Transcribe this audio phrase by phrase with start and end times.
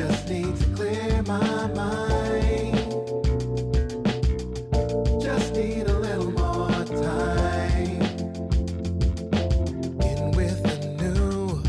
[0.00, 2.74] Just need to clear my mind.
[5.20, 7.98] Just need a little more time.
[10.34, 11.60] With the new,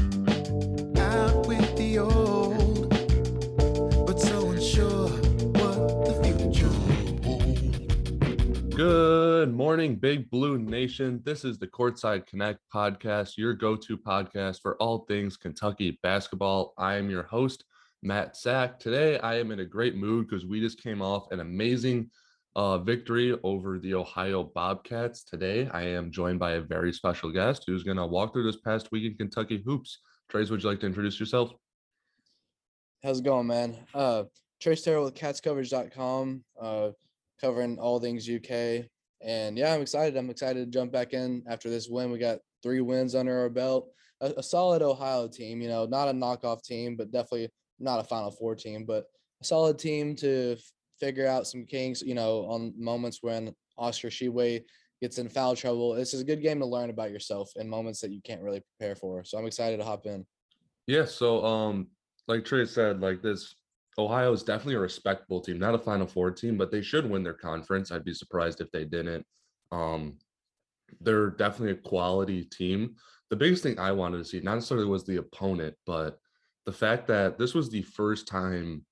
[1.01, 2.89] out with the old.
[4.07, 6.71] But so unsure what the future.
[8.73, 11.19] Good morning, Big Blue Nation.
[11.25, 16.73] This is the Courtside Connect podcast, your go to podcast for all things Kentucky basketball.
[16.77, 17.65] I am your host,
[18.03, 18.79] Matt Sak.
[18.79, 22.09] Today, I am in a great mood because we just came off an amazing
[22.55, 25.23] uh, victory over the Ohio Bobcats.
[25.23, 28.59] Today, I am joined by a very special guest who's going to walk through this
[28.61, 29.99] past week in Kentucky hoops.
[30.29, 31.51] Tres, would you like to introduce yourself?
[33.03, 33.77] How's it going, man?
[33.93, 34.23] Uh,
[34.59, 36.89] Tres Terrell with catscoverage.com, uh,
[37.39, 38.85] covering all things UK.
[39.23, 40.17] And yeah, I'm excited.
[40.17, 42.11] I'm excited to jump back in after this win.
[42.11, 43.91] We got three wins under our belt.
[44.21, 47.49] A, a solid Ohio team, you know, not a knockoff team, but definitely
[47.81, 49.05] not a Final Four team, but
[49.41, 50.57] a solid team to
[50.99, 54.63] figure out some kinks, you know, on moments when Oscar Tshiebwe
[55.01, 55.93] gets in foul trouble.
[55.95, 58.61] This is a good game to learn about yourself in moments that you can't really
[58.77, 59.23] prepare for.
[59.23, 60.25] So I'm excited to hop in.
[60.87, 61.87] Yeah, so um,
[62.27, 63.55] like Trey said, like this
[63.97, 67.23] Ohio is definitely a respectable team, not a Final Four team, but they should win
[67.23, 67.91] their conference.
[67.91, 69.25] I'd be surprised if they didn't.
[69.71, 70.17] Um,
[70.99, 72.95] they're definitely a quality team.
[73.29, 76.19] The biggest thing I wanted to see, not necessarily was the opponent, but
[76.65, 78.85] the fact that this was the first time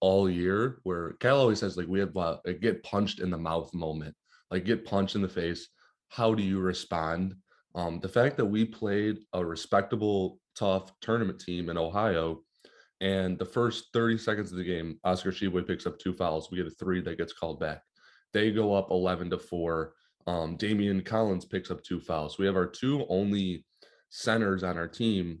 [0.00, 3.38] all year where Cal always says like we have uh, a get punched in the
[3.38, 4.14] mouth moment,
[4.50, 5.68] like get punched in the face.
[6.08, 7.34] How do you respond?
[7.74, 12.40] Um, the fact that we played a respectable, tough tournament team in Ohio,
[13.00, 16.50] and the first 30 seconds of the game, Oscar Tshiebwe picks up two fouls.
[16.50, 17.82] We get a three that gets called back.
[18.32, 19.92] They go up 11 to four.
[20.26, 22.38] Um, Daimion Collins picks up two fouls.
[22.38, 23.64] We have our two only
[24.08, 25.40] centers on our team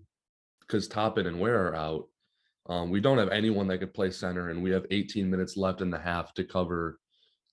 [0.66, 2.08] because Toppin and Ware are out.
[2.68, 5.80] Um, we don't have anyone that could play center, and we have 18 minutes left
[5.80, 6.98] in the half to cover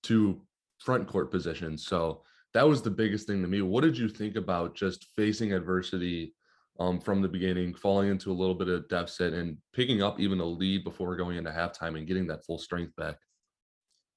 [0.02, 0.42] two
[0.78, 1.86] front court positions.
[1.86, 3.62] So that was the biggest thing to me.
[3.62, 6.34] What did you think about just facing adversity
[6.80, 10.40] um, from the beginning, falling into a little bit of deficit, and picking up even
[10.40, 13.16] a lead before going into halftime and getting that full strength back?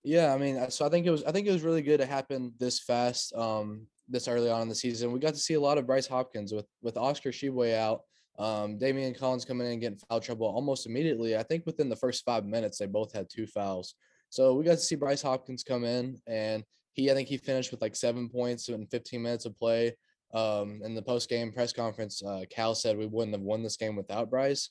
[0.04, 2.06] Yeah, I mean, so I think it was I think it was really good to
[2.06, 5.12] happen this fast, um, this early on in the season.
[5.12, 8.02] We got to see a lot of Bryce Hopkins with with Oscar Tshiebwe out,
[8.38, 11.36] um, Daimion Collins coming in and getting foul trouble almost immediately.
[11.36, 13.96] I think within the first five minutes, they both had two fouls.
[14.30, 17.72] So we got to see Bryce Hopkins come in, and he I think he finished
[17.72, 19.96] with like seven points in 15 minutes of play.
[20.34, 23.78] Um, in the post game press conference, uh, Cal said we wouldn't have won this
[23.78, 24.70] game without Bryce.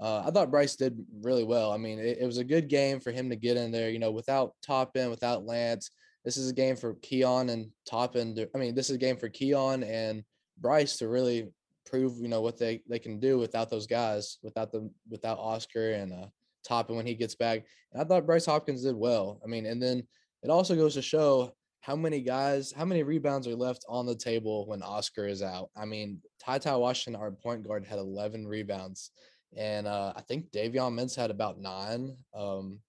[0.00, 1.72] Uh, I thought Bryce did really well.
[1.72, 3.90] I mean, it, it, was a good game for him to get in there.
[3.90, 5.90] You know, without Toppin, without Lance,
[6.24, 8.34] this is a game for Keion and Toppin.
[8.34, 10.24] To, I mean, this is a game for Keion and
[10.58, 11.48] Bryce to really
[11.86, 15.92] prove you know what they they can do without those guys, without the without Oscar
[15.92, 16.26] and uh,
[16.66, 17.64] Toppin when he gets back.
[17.92, 19.40] And I thought Bryce Hopkins did well.
[19.44, 20.06] I mean, and then
[20.42, 24.14] it also goes to show how many guys, how many rebounds are left on the
[24.14, 25.70] table when Oscar is out.
[25.76, 29.10] I mean, Ty Ty Washington, our point guard, had 11 rebounds
[29.56, 32.16] and uh, I think Davion Mintz had about nine.
[32.34, 32.80] Um,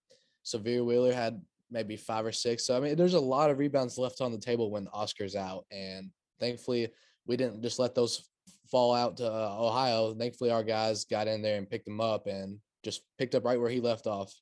[0.45, 1.41] Sahvir Wheeler had
[1.71, 2.65] maybe five or six.
[2.65, 5.65] So I mean, there's a lot of rebounds left on the table when Oscar's out,
[5.71, 6.91] and thankfully
[7.25, 8.29] we didn't just let those
[8.69, 10.13] fall out to uh, Ohio.
[10.13, 13.59] Thankfully, our guys got in there and picked him up and just picked up right
[13.59, 14.33] where he left off.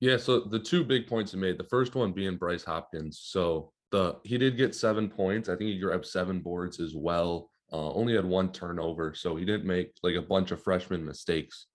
[0.00, 0.16] Yeah.
[0.16, 3.20] So the two big points he made, the first one being Bryce Hopkins.
[3.22, 5.48] So the he did get seven points.
[5.48, 7.50] I think he grabbed seven boards as well.
[7.72, 11.66] Uh, only had one turnover, so he didn't make like a bunch of freshman mistakes.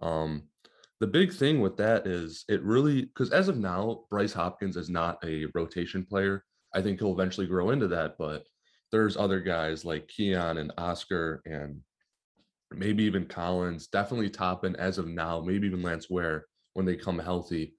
[0.00, 0.44] Um,
[1.00, 4.90] the big thing with that is it really because as of now, Bryce Hopkins is
[4.90, 6.44] not a rotation player.
[6.74, 8.44] I think he'll eventually grow into that, but
[8.90, 11.80] there's other guys like Keion and Oscar and
[12.70, 17.18] maybe even Collins, definitely Toppin as of now, maybe even Lance Ware when they come
[17.18, 17.74] healthy.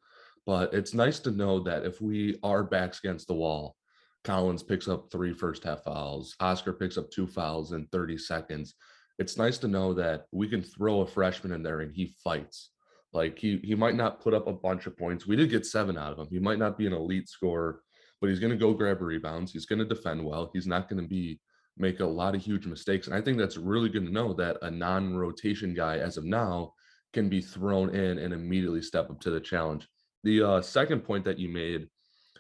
[0.46, 3.76] But it's nice to know that if we are backs against the wall,
[4.24, 6.36] Collins picks up three first half fouls.
[6.40, 8.76] Oscar picks up two fouls in 30 seconds.
[9.18, 12.72] It's nice to know that we can throw a freshman in there and he fights.
[13.14, 15.26] Like he he might not put up a bunch of points.
[15.26, 16.28] We did get seven out of him.
[16.30, 17.82] He might not be an elite scorer,
[18.20, 19.52] but he's going to go grab rebounds.
[19.52, 20.50] He's going to defend well.
[20.54, 21.40] He's not going to be
[21.78, 23.08] make a lot of huge mistakes.
[23.08, 26.74] And I think that's really good to know that a non-rotation guy as of now
[27.14, 29.88] can be thrown in and immediately step up to the challenge.
[30.24, 31.88] The uh, second point that you made,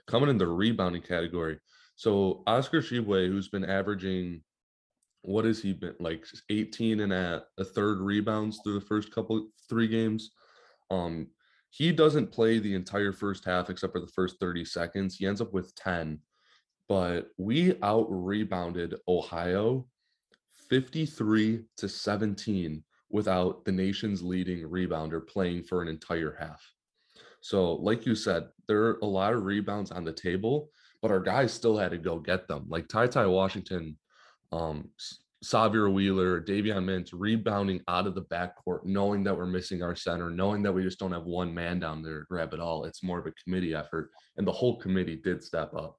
[0.07, 1.57] coming in the rebounding category,
[1.95, 4.41] so Oscar Tshiebwe, who's been averaging,
[5.21, 9.47] what has he been like 18 and a, a third rebounds through the first couple
[9.69, 10.31] three games.
[10.91, 11.27] Um,
[11.69, 15.15] he doesn't play the entire first half except for the first 30 seconds.
[15.15, 16.19] He ends up with 10,
[16.87, 19.85] but we out rebounded Ohio
[20.69, 26.61] 53 to 17 without the nation's leading rebounder playing for an entire half.
[27.41, 30.69] So, like you said, there are a lot of rebounds on the table,
[31.01, 32.65] but our guys still had to go get them.
[32.67, 33.97] Like Ty Ty Washington,
[34.51, 34.89] um,
[35.43, 40.29] Sahvir Wheeler, Davion Mintz rebounding out of the backcourt, knowing that we're missing our center,
[40.29, 42.83] knowing that we just don't have one man down there to grab it all.
[42.83, 45.97] It's more of a committee effort, and the whole committee did step up.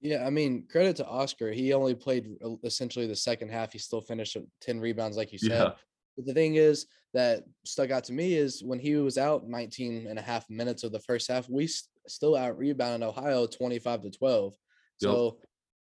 [0.00, 1.50] Yeah, I mean, credit to Oscar.
[1.50, 3.72] He only played uh, essentially the second half.
[3.72, 5.50] He still finished with 10 rebounds, like you said.
[5.50, 5.70] Yeah.
[6.16, 10.06] But the thing is that stuck out to me is when he was out 19
[10.06, 11.68] and a half minutes of the first half, we
[12.06, 14.54] still out rebounded Ohio 25 to 12.
[15.00, 15.10] Yep.
[15.10, 15.38] So,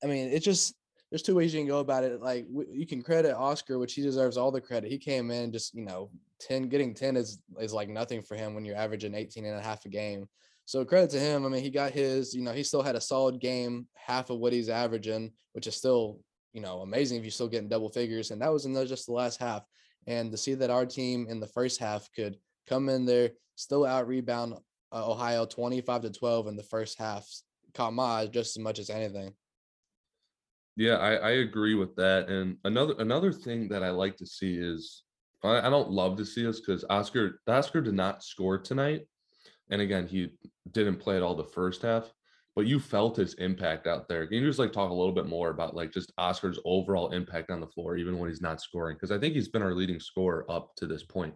[0.04, 0.74] I mean, it just,
[1.10, 2.22] there's two ways you can go about it.
[2.22, 4.92] Like w- you can credit Oscar, which he deserves all the credit.
[4.92, 6.10] He came in just, you know,
[6.42, 9.62] 10, getting 10 is, is like nothing for him when you're averaging 18 and a
[9.62, 10.28] half a game.
[10.66, 11.46] So credit to him.
[11.46, 14.38] I mean, he got his, you know, he still had a solid game, half of
[14.38, 16.20] what he's averaging, which is still,
[16.54, 18.30] you know, amazing if you're still getting double figures.
[18.30, 19.64] And that was in the, just the last half.
[20.06, 23.84] And to see that our team in the first half could come in there, still
[23.84, 24.54] out rebound
[24.92, 27.28] uh, Ohio 25 to 12 in the first half
[27.74, 29.34] caught my eye just as much as anything.
[30.80, 32.30] Yeah, I, I agree with that.
[32.30, 35.04] And another another thing that I like to see is
[35.44, 39.06] I, I don't love to see this because Oscar Oscar did not score tonight.
[39.70, 40.30] And again, he
[40.72, 42.14] didn't play at all the first half,
[42.56, 44.26] but you felt his impact out there.
[44.26, 47.52] Can you just like talk a little bit more about like just Oscar's overall impact
[47.52, 48.96] on the floor, even when he's not scoring?
[48.96, 51.34] Because I think he's been our leading scorer up to this point.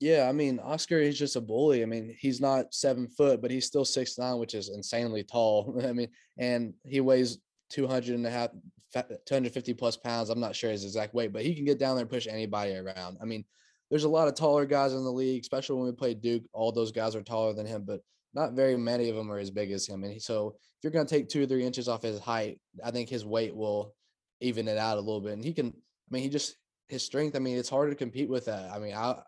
[0.00, 1.84] Yeah, I mean, Oscar is just a bully.
[1.84, 5.80] I mean, he's not seven foot, but he's still six nine, which is insanely tall.
[5.86, 7.38] I mean, and he weighs
[7.74, 8.50] 200 and a half,
[8.92, 10.30] 250 plus pounds.
[10.30, 12.76] I'm not sure his exact weight, but he can get down there and push anybody
[12.76, 13.18] around.
[13.20, 13.44] I mean,
[13.90, 16.44] there's a lot of taller guys in the league, especially when we play Duke.
[16.52, 18.00] All those guys are taller than him, but
[18.32, 20.04] not very many of them are as big as him.
[20.04, 22.92] And so if you're going to take two or three inches off his height, I
[22.92, 23.94] think his weight will
[24.40, 25.32] even it out a little bit.
[25.32, 26.56] And he can, I mean, he just,
[26.88, 28.70] his strength, I mean, it's hard to compete with that.
[28.70, 29.20] I mean, I,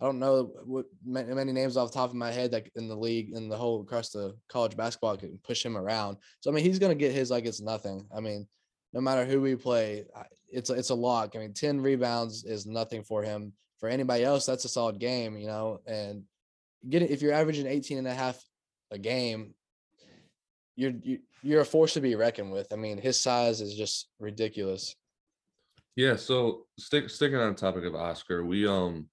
[0.00, 2.96] I don't know what many names off the top of my head that in the
[2.96, 6.16] league in the whole across the college basketball can push him around.
[6.40, 8.06] So I mean, he's gonna get his like it's nothing.
[8.14, 8.48] I mean,
[8.94, 10.06] no matter who we play,
[10.48, 11.36] it's a- it's a lock.
[11.36, 13.52] I mean, ten rebounds is nothing for him.
[13.78, 15.80] For anybody else, that's a solid game, you know.
[15.86, 16.24] And
[16.88, 18.42] get if you're averaging 18 and a half
[18.90, 19.54] a game,
[20.76, 22.72] you're you, you're a force to be reckoned with.
[22.72, 24.96] I mean, his size is just ridiculous.
[25.96, 29.08] Yeah, so stick sticking on the topic of Oscar, we um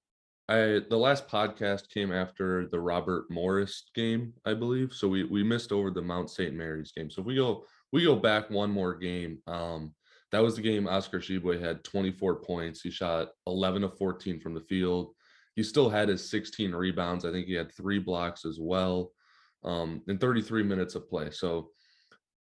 [0.50, 4.94] I the last podcast came after the Robert Morris game, I believe.
[4.94, 6.54] So we we missed over the Mount St.
[6.54, 7.10] Mary's game.
[7.10, 9.40] So if we go we go back one more game.
[9.48, 9.94] Um
[10.32, 12.82] that was the game Oscar Tshiebwe had 24 points.
[12.82, 15.14] He shot 11 of 14 from the field.
[15.56, 17.26] He still had his 16 rebounds.
[17.26, 19.12] I think he had three blocks as well.
[19.66, 21.30] Um in 33 minutes of play.
[21.30, 21.72] So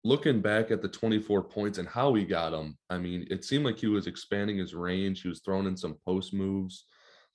[0.03, 3.63] looking back at the 24 points and how he got them, I mean, it seemed
[3.63, 5.21] like he was expanding his range.
[5.21, 6.85] He was throwing in some post moves.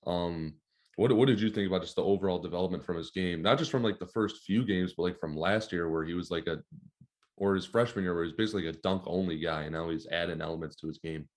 [0.07, 0.55] Um,
[0.97, 3.43] what what did you think about just the overall development from his game?
[3.43, 6.15] Not just from like the first few games, but like from last year where he
[6.15, 6.59] was like a
[7.37, 10.41] or his freshman year where he's basically a dunk only guy, and now he's adding
[10.41, 11.29] elements to his game.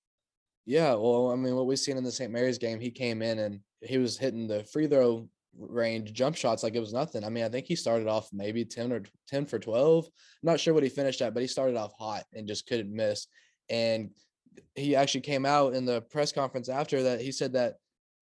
[0.66, 2.32] Yeah, well, I mean, what we've seen in the St.
[2.32, 5.28] Mary's game, he came in and he was hitting the free throw
[5.58, 7.24] range jump shots like it was nothing.
[7.24, 10.06] I mean, I think he started off maybe 10 or 10 for 12.
[10.06, 10.12] I'm
[10.44, 13.28] not sure what he finished at, but he started off hot and just couldn't miss.
[13.70, 14.12] And
[14.76, 17.22] he actually came out in the press conference after that.
[17.22, 17.76] He said that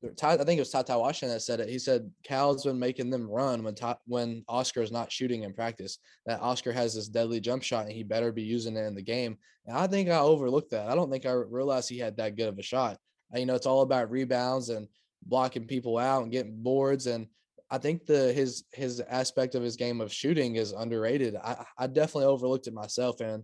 [0.04, 1.68] I think it was TyTy Washington that said it.
[1.68, 5.54] He said Cal's been making them run when Ta- when Oscar is not shooting in
[5.54, 5.98] practice.
[6.26, 9.02] That Oscar has this deadly jump shot and he better be using it in the
[9.02, 9.38] game.
[9.66, 10.90] And I think I overlooked that.
[10.90, 12.98] I don't think I realized he had that good of a shot.
[13.36, 14.88] Uh, You know, it's all about rebounds and
[15.24, 17.08] blocking people out and getting boards.
[17.08, 17.28] And
[17.70, 21.36] I think the his his aspect of his game of shooting is underrated.
[21.36, 23.20] I, I definitely overlooked it myself.
[23.20, 23.44] And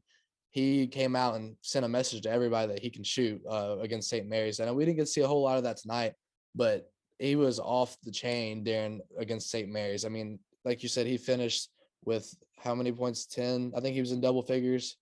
[0.51, 4.09] he came out and sent a message to everybody that he can shoot uh, against
[4.09, 4.25] St.
[4.25, 4.61] Mary's.
[4.61, 6.13] And we didn't get to see a whole lot of that tonight,
[6.55, 9.69] but he was off the chain during against St.
[9.69, 10.05] Mary's.
[10.05, 11.69] I mean, like you said, he finished
[12.03, 13.25] with how many points?
[13.27, 13.73] 10.
[13.75, 14.97] I think he was in double figures.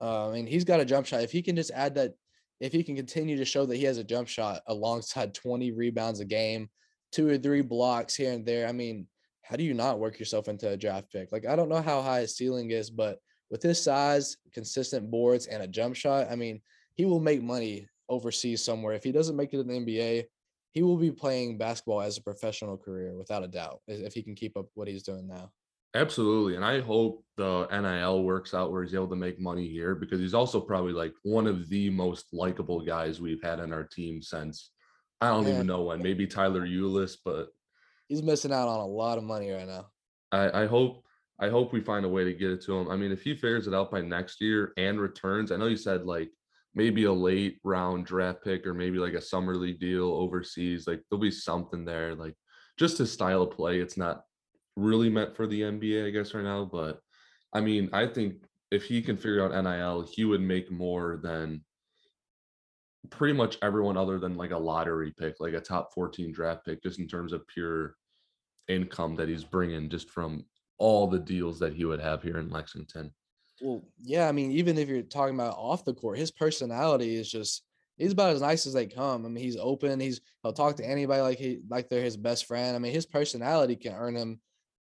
[0.00, 1.22] Uh, I mean, he's got a jump shot.
[1.22, 2.14] If he can just add that,
[2.60, 6.20] if he can continue to show that he has a jump shot alongside 20 rebounds
[6.20, 6.68] a game,
[7.12, 9.06] two or three blocks here and there, I mean,
[9.42, 11.32] how do you not work yourself into a draft pick?
[11.32, 13.18] Like, I don't know how high his ceiling is, but
[13.50, 16.62] with his size, consistent boards, and a jump shot, I mean,
[16.94, 18.94] he will make money overseas somewhere.
[18.94, 20.24] If he doesn't make it in the NBA,
[20.72, 24.34] he will be playing basketball as a professional career without a doubt if he can
[24.34, 25.50] keep up what he's doing now.
[25.94, 26.56] Absolutely.
[26.56, 30.20] And I hope the NIL works out where he's able to make money here because
[30.20, 34.22] he's also probably like one of the most likable guys we've had on our team
[34.22, 34.70] since
[35.20, 37.48] I don't even know when, maybe Tyler Ulis, but
[38.08, 39.86] He's missing out on a lot of money right now.
[40.32, 41.04] I, I hope
[41.40, 42.88] I hope we find a way to get it to him.
[42.90, 45.76] I mean, if he figures it out by next year and returns, I know you
[45.76, 46.30] said like
[46.74, 50.86] maybe a late round draft pick or maybe like a summer league deal overseas.
[50.86, 52.14] Like there'll be something there.
[52.14, 52.34] Like
[52.78, 53.80] just his style of play.
[53.80, 54.22] It's not
[54.76, 56.64] really meant for the NBA, I guess, right now.
[56.64, 57.00] But
[57.52, 61.62] I mean, I think if he can figure out NIL, he would make more than
[63.10, 66.82] pretty much everyone other than like a lottery pick, like a top 14 draft pick,
[66.82, 67.96] just in terms of pure
[68.68, 70.44] income that he's bringing just from
[70.78, 73.12] all the deals that he would have here in Lexington.
[73.62, 77.30] Well, yeah, I mean, even if you're talking about off the court, his personality is
[77.30, 77.62] just
[77.96, 79.24] he's about as nice as they come.
[79.24, 80.00] I mean, he's open.
[80.00, 82.74] He's he'll talk to anybody like he like they're his best friend.
[82.74, 84.40] I mean, his personality can earn him.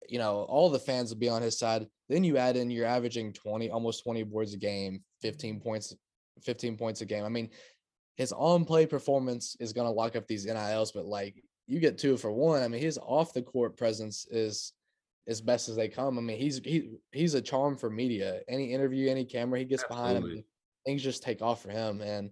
[0.07, 1.85] You know, all the fans will be on his side.
[2.07, 5.93] Then you add in you're averaging 20, almost 20 boards a game, 15 points,
[6.43, 7.25] 15 points a game.
[7.25, 7.49] I mean,
[8.15, 12.15] his on play performance is to lock up these NILs, but like you get two
[12.15, 12.63] for one.
[12.63, 14.71] I mean, his off the court presence is
[15.27, 16.17] as best as they come.
[16.17, 18.41] I mean, he's he he's a charm for media.
[18.47, 20.43] Any interview, any camera he gets behind him,
[20.85, 22.01] things just take off for him.
[22.01, 22.31] And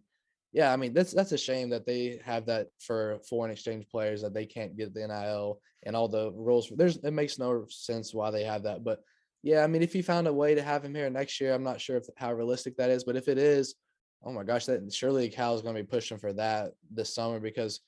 [0.51, 4.22] yeah, I mean, that's that's a shame that they have that for foreign exchange players
[4.22, 6.72] that they can't get the NIL and all the rules.
[6.75, 8.84] There's it makes no sense why they have that.
[8.84, 9.01] But
[9.43, 11.63] yeah, I mean, if he found a way to have him here next year, I'm
[11.63, 13.03] not sure if how realistic that is.
[13.03, 13.75] But if it is,
[14.24, 17.39] oh my gosh, that surely Cal is going to be pushing for that this summer
[17.39, 17.79] because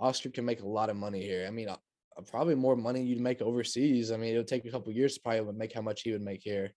[0.00, 1.44] Oscar can make a lot of money here.
[1.46, 1.68] I mean,
[2.22, 4.10] probably more money you'd make overseas.
[4.10, 6.22] I mean, it would take a couple years to probably make how much he would
[6.22, 6.72] make here.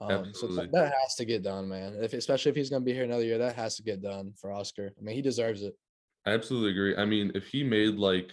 [0.00, 1.96] Um, so that, has to get done, man.
[2.00, 4.32] If especially if he's going to be here another year, that has to get done
[4.40, 4.92] for Oscar.
[4.98, 5.74] I mean, he deserves it.
[6.26, 6.96] I absolutely agree.
[6.96, 8.32] I mean, if he made like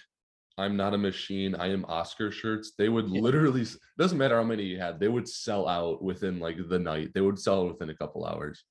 [0.57, 3.21] I'm not a machine, I am Oscar shirts, they would yeah.
[3.21, 3.65] literally
[3.97, 7.11] doesn't matter how many he had, they would sell out within like the night.
[7.13, 8.63] They would sell within a couple hours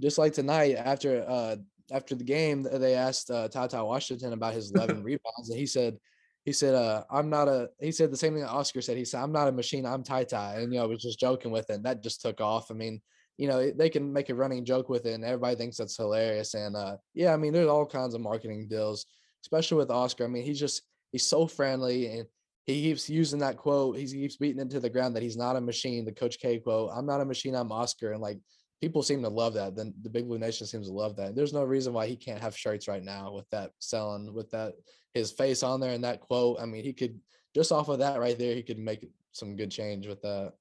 [0.00, 1.56] just like tonight after uh
[1.92, 5.96] after the game they asked uh Ty Washington about his 11 rebounds and he said
[6.44, 9.04] he said uh I'm not a he said the same thing that Oscar said he
[9.04, 11.68] said I'm not a machine I'm Ty Ty and you know was just joking with
[11.70, 13.00] it that just took off I mean
[13.36, 16.54] you know they can make a running joke with it and everybody thinks that's hilarious
[16.54, 19.06] and uh yeah I mean there's all kinds of marketing deals
[19.42, 20.82] especially with Oscar I mean he's just
[21.12, 22.26] he's so friendly and
[22.66, 25.56] he keeps using that quote he keeps beating it to the ground that he's not
[25.56, 28.38] a machine the coach K quote I'm not a machine I'm Oscar and like
[28.80, 29.76] people seem to love that.
[29.76, 31.34] Then the Big Blue Nation seems to love that.
[31.34, 34.72] There's no reason why he can't have shirts right now with that selling, with that
[35.14, 36.58] his face on there and that quote.
[36.60, 37.20] I mean, he could
[37.54, 40.52] just off of that right there, he could make some good change with that.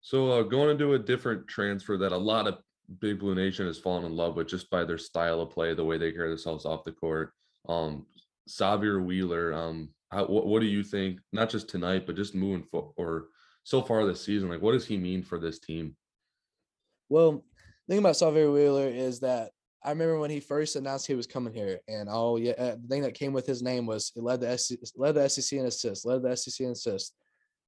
[0.00, 2.58] So uh, going into a different transfer that a lot of
[3.00, 5.84] Big Blue Nation has fallen in love with just by their style of play, the
[5.84, 7.32] way they carry themselves off the court.
[7.68, 8.06] Um,
[8.48, 11.20] Sahvir Wheeler, um, how, what, what do you think?
[11.32, 13.28] Not just tonight, but just moving forward or
[13.64, 14.50] so far this season.
[14.50, 15.96] Like, what does he mean for this team?
[17.08, 17.42] Well,
[17.86, 19.52] the thing about Sahvir Wheeler is that
[19.84, 22.88] I remember when he first announced he was coming here, and oh yeah, uh, the
[22.88, 25.66] thing that came with his name was it led the SEC, led the SEC in
[25.66, 27.12] assists, led the SEC in assists.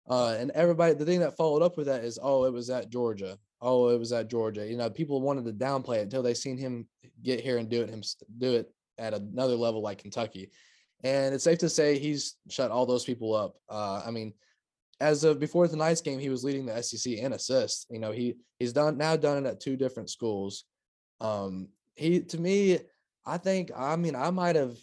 [0.08, 2.90] Uh, and everybody, the thing that followed up with that is, oh, it was at
[2.90, 3.36] Georgia.
[3.60, 4.66] Oh, it was at Georgia.
[4.66, 6.86] You know, people wanted to downplay it until they seen him
[7.22, 8.02] get here and do it him
[8.38, 10.50] do it at another level like Kentucky.
[11.02, 13.56] And it's safe to say he's shut all those people up.
[13.68, 14.32] Uh, I mean,
[15.00, 17.86] as of before the tonight's game, he was leading the SEC in assists.
[17.90, 20.64] You know, he he's done now done it at two different schools.
[21.20, 22.78] Um, he to me,
[23.24, 24.76] I think I mean I might have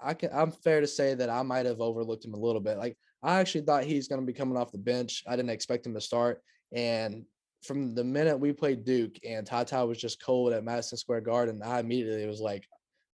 [0.00, 2.78] I can I'm fair to say that I might have overlooked him a little bit.
[2.78, 5.24] Like I actually thought he's going to be coming off the bench.
[5.26, 6.42] I didn't expect him to start.
[6.72, 7.24] And
[7.64, 11.62] from the minute we played Duke and Ty was just cold at Madison Square Garden,
[11.64, 12.68] I immediately was like,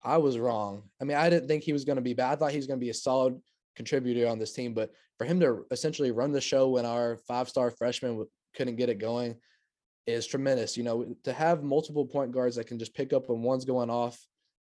[0.04, 0.84] I was wrong.
[1.00, 2.32] I mean, I didn't think he was going to be bad.
[2.32, 3.40] I thought he was going to be a solid
[3.74, 4.74] contributor on this team.
[4.74, 8.24] But for him to essentially run the show when our five star freshman
[8.56, 9.36] couldn't get it going
[10.08, 10.76] is tremendous.
[10.76, 13.90] You know, to have multiple point guards that can just pick up when one's going
[13.90, 14.18] off,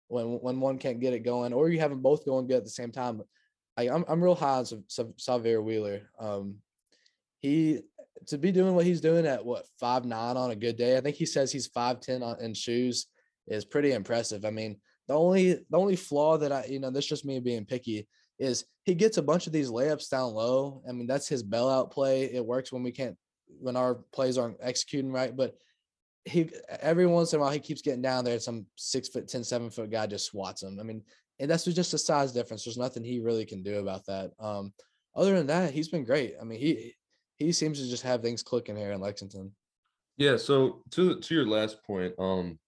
[0.08, 2.64] when when one can't get it going, or you have them both going good at
[2.64, 3.22] the same time.
[3.76, 6.10] I, I'm I'm real high on Sahvir Wheeler.
[6.18, 6.56] Um,
[7.38, 7.80] he
[8.26, 10.96] to be doing what he's doing at what five nine on a good day.
[10.96, 13.06] I think he says he's five ten in shoes
[13.46, 14.44] is pretty impressive.
[14.44, 17.64] I mean, the only the only flaw that I you know that's just me being
[17.64, 20.82] picky is he gets a bunch of these layups down low.
[20.88, 22.24] I mean, that's his bailout play.
[22.24, 23.16] It works when we can't
[23.60, 25.34] when our plays aren't executing right.
[25.36, 25.56] But
[26.24, 26.50] he
[26.80, 28.38] every once in a while he keeps getting down there.
[28.38, 30.78] Some six foot ten, seven foot guy just swats him.
[30.80, 31.02] I mean,
[31.38, 32.64] and that's just a size difference.
[32.64, 34.32] There's nothing he really can do about that.
[34.40, 34.72] Um,
[35.14, 36.34] other than that, he's been great.
[36.40, 36.94] I mean, he
[37.36, 39.54] he seems to just have things clicking here in Lexington.
[40.16, 40.36] Yeah.
[40.36, 42.58] So to to your last point, um,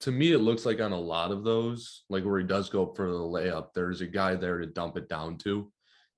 [0.00, 2.86] to me, it looks like on a lot of those, like where he does go
[2.94, 5.70] for the layup, there's a guy there to dump it down to.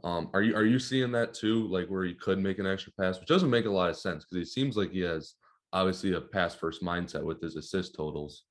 [0.05, 1.69] Um, are you are you seeing that too?
[1.69, 4.25] Like where he could make an extra pass, which doesn't make a lot of sense
[4.25, 5.35] because he seems like he has
[5.73, 8.45] obviously a pass first mindset with his assist totals.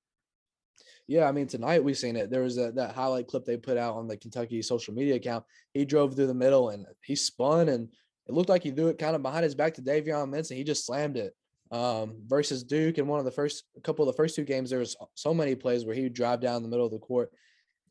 [1.08, 2.29] Yeah, I mean tonight we've seen it.
[2.29, 5.43] There was a, that highlight clip they put out on the Kentucky social media account.
[5.74, 7.89] He drove through the middle and he spun and
[8.27, 10.58] it looked like he threw it kind of behind his back to Davion Mintz and
[10.58, 11.36] he just slammed it
[11.72, 12.98] um, versus Duke.
[12.98, 15.55] And one of the first couple of the first two games, there was so many
[15.55, 17.31] plays where he would drive down the middle of the court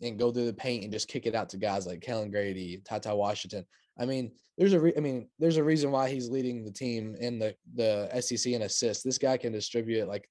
[0.02, 2.82] and go through the paint and just kick it out to guys like Kellan Grady,
[2.84, 3.64] Ty Washington.
[3.98, 7.16] I mean, there's a re- I mean, there's a reason why he's leading the team
[7.18, 9.02] in the the SEC in assists.
[9.02, 10.28] This guy can distribute like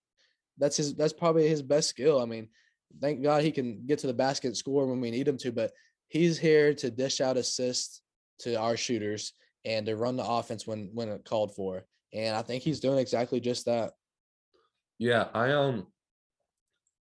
[0.58, 2.22] that's his that's probably his best skill.
[2.22, 2.50] I mean,
[3.02, 5.72] thank God he can get to the basket score when we need him to, but
[6.08, 8.02] he's here to dish out assists
[8.40, 9.34] to our shooters
[9.66, 11.86] and to run the offense when when called for.
[12.14, 13.94] And I think he's doing exactly just that.
[14.98, 15.88] Yeah, I um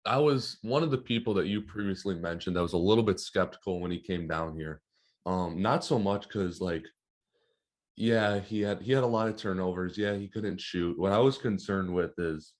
[0.07, 3.21] I was one of the people that you previously mentioned that was a little bit
[3.21, 4.81] skeptical when he came down here.
[5.25, 6.85] Um, not so much because like,
[7.97, 9.99] yeah, he had he had a lot of turnovers.
[9.99, 10.99] Yeah, he couldn't shoot.
[10.99, 12.53] What I was concerned with is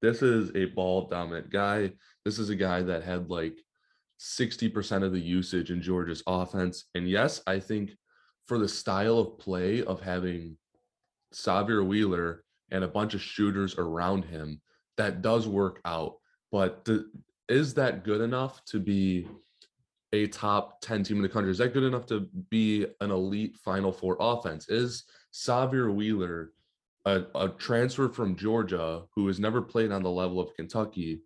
[0.00, 1.92] this is a ball dominant guy.
[2.24, 3.56] This is a guy that had like
[4.20, 6.84] 60% of the usage in Georgia's offense.
[6.94, 7.90] And yes, I think
[8.46, 10.56] for the style of play of having
[11.34, 14.60] Sahvir Wheeler and a bunch of shooters around him,
[14.96, 16.16] that does work out.
[16.54, 16.88] But
[17.48, 19.26] is that good enough to be
[20.12, 21.50] a top 10 team in the country?
[21.50, 24.68] Is that good enough to be an elite Final Four offense?
[24.68, 26.52] Is Sahvir Wheeler
[27.06, 31.22] a, a transfer from Georgia who has never played on the level of Kentucky?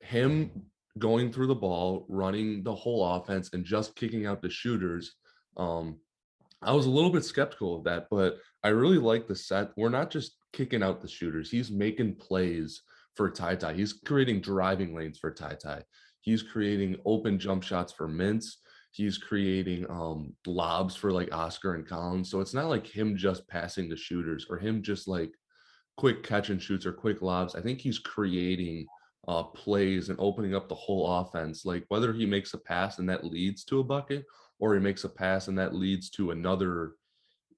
[0.00, 0.50] Him
[0.98, 5.14] going through the ball, running the whole offense, and just kicking out the shooters.
[5.56, 6.00] Um,
[6.60, 9.70] I was a little bit skeptical of that, but I really like the set.
[9.76, 12.82] We're not just kicking out the shooters; he's making plays
[13.16, 13.74] for Ty Ty.
[13.74, 15.82] He's creating driving lanes for Ty Ty.
[16.20, 18.56] He's creating open jump shots for Mintz.
[18.90, 22.30] He's creating um, lobs for like Oscar and Collins.
[22.30, 25.32] So it's not like him just passing the shooters or him just like
[25.96, 27.54] quick catch and shoots or quick lobs.
[27.54, 28.86] I think he's creating
[29.28, 31.64] uh, plays and opening up the whole offense.
[31.64, 34.24] Like whether he makes a pass and that leads to a bucket,
[34.58, 36.92] or he makes a pass and that leads to another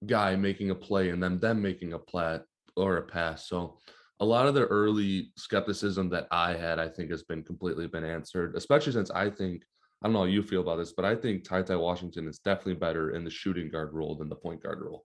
[0.07, 2.43] guy making a play and then them making a plat
[2.77, 3.49] or a pass.
[3.49, 3.79] So
[4.21, 8.05] a lot of the early skepticism that I had, I think, has been completely been
[8.05, 8.57] answered.
[8.57, 9.63] Especially since I think
[10.03, 12.39] I don't know how you feel about this, but I think Ty Ty Washington is
[12.39, 15.05] definitely better in the shooting guard role than the point guard role.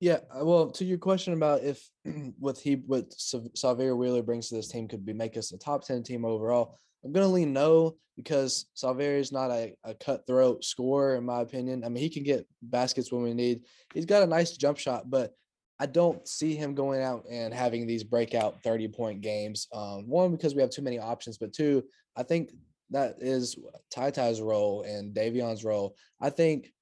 [0.00, 1.88] Yeah, uh, well, to your question about if
[2.38, 5.84] what he what Sahvir Wheeler brings to this team could be make us a top
[5.84, 11.16] ten team overall, I'm gonna lean no because Sahvir is not a, a cutthroat scorer
[11.16, 11.84] in my opinion.
[11.84, 13.62] I mean, he can get baskets when we need.
[13.92, 15.32] He's got a nice jump shot, but
[15.80, 19.66] I don't see him going out and having these breakout 30 point games.
[19.72, 21.84] Um, one, because we have too many options, but two,
[22.16, 22.52] I think
[22.90, 23.56] that is
[23.92, 25.96] Ty Ty's role and Davion's role.
[26.20, 26.72] I think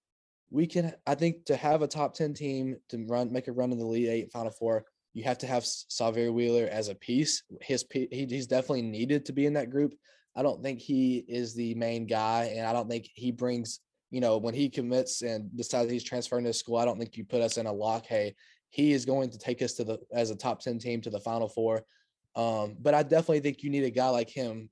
[0.50, 3.72] we can, I think to have a top 10 team to run, make a run
[3.72, 7.42] in the Elite Eight Final Four, you have to have Sahvir Wheeler as a piece.
[7.60, 9.94] His he, he's definitely needed to be in that group.
[10.34, 13.80] I don't think he is the main guy, and I don't think he brings.
[14.10, 17.24] You know, when he commits and decides he's transferring to school, I don't think you
[17.24, 18.04] put us in a lock.
[18.06, 18.34] Hey,
[18.72, 21.20] he is going to take us to the as a top 10 team to the
[21.20, 21.84] final four.
[22.34, 24.70] Um, but I definitely think you need a guy like him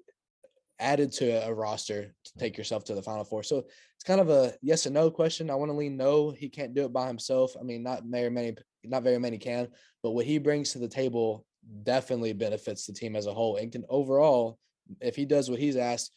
[0.79, 3.43] added to a roster to take yourself to the final four.
[3.43, 3.59] So
[3.95, 5.51] it's kind of a yes and no question.
[5.51, 6.31] I want to lean no.
[6.31, 7.55] He can't do it by himself.
[7.61, 9.69] I mean, not very many, not very many can,
[10.03, 11.45] but what he brings to the table
[11.83, 14.59] definitely benefits the team as a whole and can overall,
[15.03, 16.13] if he does what he's asked,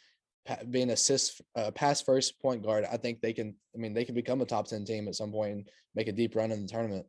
[0.70, 3.56] being assist uh, pass first point guard, I think they can.
[3.76, 6.14] I mean, they can become a top ten team at some point and make a
[6.14, 7.06] deep run in the tournament.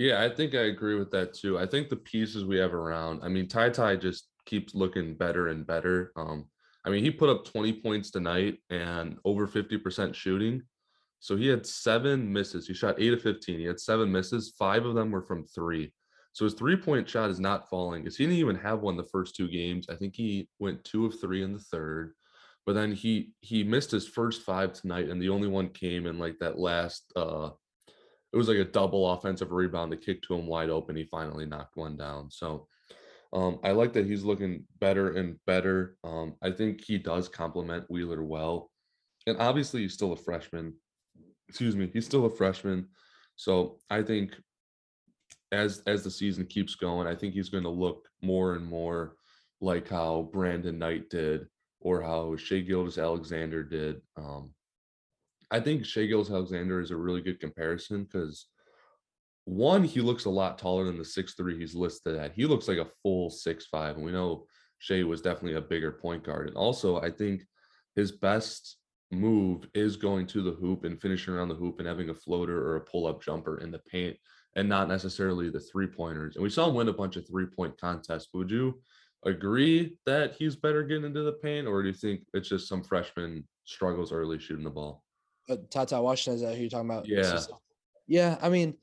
[0.00, 1.58] Yeah, I think I agree with that too.
[1.58, 5.48] I think the pieces we have around, I mean, Ty Ty just keeps looking better
[5.48, 6.12] and better.
[6.16, 6.46] Um,
[6.86, 10.62] I mean, he put up 20 points tonight and over 50% shooting.
[11.18, 12.66] So he had seven misses.
[12.66, 13.58] He shot eight of 15.
[13.58, 14.54] He had seven misses.
[14.58, 15.92] Five of them were from three.
[16.32, 19.04] So his three point shot is not falling because he didn't even have one the
[19.04, 19.84] first two games.
[19.90, 22.14] I think he went two of three in the third,
[22.64, 26.18] but then he he missed his first five tonight, and the only one came in
[26.18, 27.50] like that last uh
[28.32, 29.90] it was like a double offensive rebound.
[29.90, 30.96] The kick to him wide open.
[30.96, 32.30] He finally knocked one down.
[32.30, 32.68] So
[33.32, 35.96] um, I like that he's looking better and better.
[36.04, 38.70] Um, I think he does complement Wheeler well.
[39.26, 40.74] And obviously, he's still a freshman.
[41.48, 42.86] Excuse me, he's still a freshman.
[43.36, 44.34] So I think
[45.52, 49.16] as as the season keeps going, I think he's going to look more and more
[49.60, 51.46] like how Brandon Knight did
[51.80, 54.00] or how Shai Gilgeous-Alexander did.
[54.16, 54.50] Um,
[55.50, 58.46] I think Shai Gilgeous-Alexander is a really good comparison because
[59.44, 62.34] one, he looks a lot taller than the six three he's listed at.
[62.34, 64.46] He looks like a full six five, and we know
[64.78, 66.48] Shai was definitely a bigger point guard.
[66.48, 67.42] And also, I think
[67.96, 68.76] his best
[69.10, 72.64] move is going to the hoop and finishing around the hoop and having a floater
[72.64, 74.16] or a pull up jumper in the paint
[74.56, 76.36] and not necessarily the three pointers.
[76.36, 78.28] And we saw him win a bunch of three point contests.
[78.34, 78.80] Would you
[79.24, 82.84] agree that he's better getting into the paint, or do you think it's just some
[82.84, 85.02] freshman struggles early shooting the ball?
[85.50, 87.06] Uh, TyTy Washington is that who you're talking about?
[87.06, 87.40] Yeah.
[88.06, 88.74] Yeah, I mean,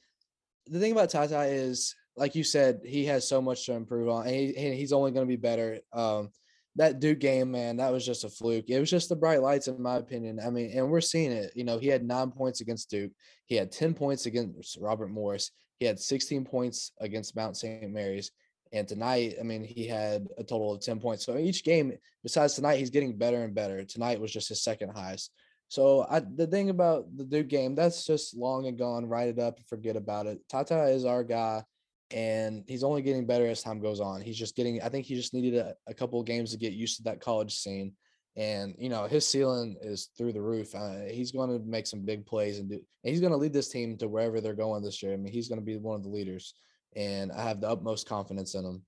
[0.67, 4.25] the thing about TyTy is like you said, he has so much to improve on,
[4.25, 5.79] and, he, and he's only going to be better.
[5.93, 6.31] Um,
[6.75, 8.69] that Duke game, man, that was just a fluke.
[8.69, 10.39] It was just the bright lights, in my opinion.
[10.43, 11.51] I mean, and we're seeing it.
[11.55, 13.11] You know, he had nine points against Duke.
[13.45, 15.51] He had 10 points against Robert Morris.
[15.79, 17.89] He had 16 points against Mount St.
[17.91, 18.31] Mary's.
[18.73, 21.25] And tonight, I mean, he had a total of 10 points.
[21.25, 23.83] So each game, besides tonight, he's getting better and better.
[23.83, 25.31] Tonight was just his second highest.
[25.69, 29.05] So I, the thing about the Duke game, that's just long and gone.
[29.05, 30.39] Write it up and forget about it.
[30.51, 31.63] TyTy is our guy,
[32.11, 34.21] and he's only getting better as time goes on.
[34.21, 34.81] He's just getting.
[34.81, 37.19] I think he just needed a, a couple of games to get used to that
[37.19, 37.93] college scene,
[38.37, 40.73] and you know his ceiling is through the roof.
[40.73, 42.75] Uh, he's going to make some big plays and do.
[42.75, 45.13] And he's going to lead this team to wherever they're going this year.
[45.13, 46.53] I mean, he's going to be one of the leaders
[46.97, 48.81] and I have the utmost confidence in him.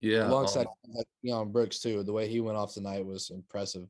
[0.00, 2.02] Yeah, alongside um, Keion Brooks too.
[2.02, 3.86] The way he went off tonight was impressive.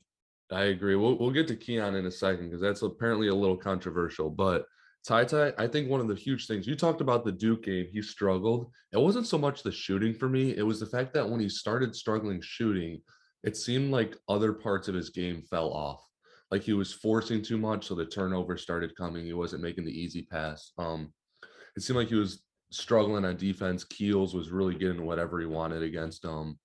[0.52, 0.96] I agree.
[0.96, 4.28] We'll we'll get to Keion in a second because that's apparently a little controversial.
[4.30, 4.66] But
[5.06, 7.88] Ty Ty, I think one of the huge things you talked about the Duke game,
[7.90, 8.70] he struggled.
[8.92, 11.48] It wasn't so much the shooting for me; it was the fact that when he
[11.48, 13.00] started struggling shooting,
[13.42, 16.00] it seemed like other parts of his game fell off.
[16.50, 19.24] Like he was forcing too much, so the turnover started coming.
[19.24, 20.72] He wasn't making the easy pass.
[20.76, 21.12] Um,
[21.76, 23.84] it seemed like he was struggling on defense.
[23.84, 26.58] Keels was really getting whatever he wanted against him.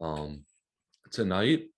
[0.00, 0.44] um
[1.12, 1.68] tonight.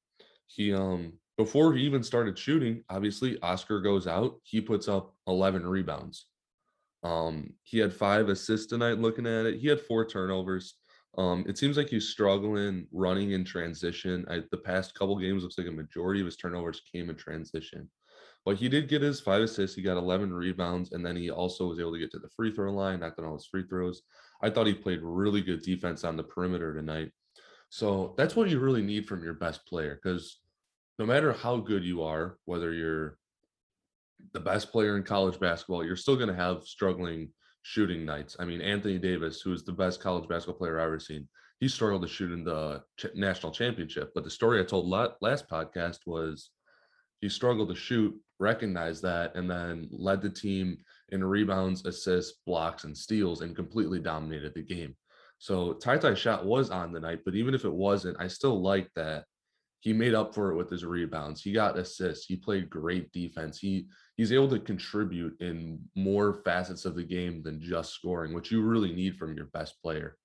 [0.47, 4.37] He um before he even started shooting, obviously Oscar goes out.
[4.43, 6.27] He puts up 11 rebounds.
[7.03, 8.99] Um, he had five assists tonight.
[8.99, 10.75] Looking at it, he had four turnovers.
[11.19, 14.25] Um, it seems like he's struggling running in transition.
[14.29, 17.89] I, the past couple games looks like a majority of his turnovers came in transition.
[18.45, 19.77] But he did get his five assists.
[19.77, 22.53] He got 11 rebounds, and then he also was able to get to the free
[22.53, 24.03] throw line, down all his free throws.
[24.41, 27.11] I thought he played really good defense on the perimeter tonight.
[27.71, 30.39] So that's what you really need from your best player because
[30.99, 33.19] no matter how good you are, whether you're
[34.33, 37.29] the best player in college basketball, you're still going to have struggling
[37.63, 38.37] shooting nights.
[38.39, 41.29] I mean, Anthony Davis, who is the best college basketball player I've ever seen,
[41.61, 44.13] he struggled to shoot in the ch- national championship.
[44.15, 46.51] But the story I told last podcast was
[47.21, 50.79] he struggled to shoot, recognized that, and then led the team
[51.11, 54.95] in rebounds, assists, blocks, and steals, and completely dominated the game.
[55.39, 58.91] So TyTy shot was on the night, but even if it wasn't, I still like
[58.97, 59.25] that
[59.81, 61.43] he made up for it with his rebounds.
[61.43, 62.27] He got assists.
[62.27, 63.59] He played great defense.
[63.59, 63.87] He
[64.17, 68.63] he's able to contribute in more facets of the game than just scoring, which you
[68.63, 70.17] really need from your best player.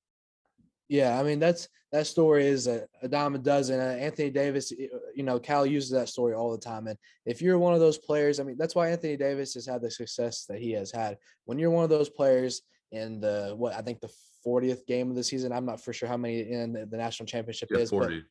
[0.87, 3.79] Yeah, I mean that's that story is a, a dime a dozen.
[3.79, 6.87] Uh, Anthony Davis, you know, Cal uses that story all the time.
[6.87, 9.81] And if you're one of those players, I mean, that's why Anthony Davis has had
[9.81, 11.17] the success that he has had.
[11.45, 12.61] When you're one of those players
[12.91, 14.11] in the what I think the
[14.45, 17.27] 40th game of the season, I'm not for sure how many in the, the national
[17.27, 17.89] championship yeah, is.
[17.89, 18.07] 40.
[18.15, 18.25] But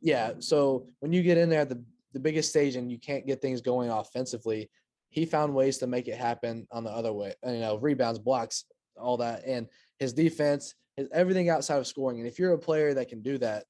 [0.00, 1.82] yeah, so when you get in there at the
[2.12, 4.68] the biggest stage and you can't get things going offensively,
[5.10, 7.34] he found ways to make it happen on the other way.
[7.46, 8.64] You know, rebounds, blocks,
[8.96, 12.18] all that, and his defense his everything outside of scoring.
[12.18, 13.64] And if you're a player that can do that,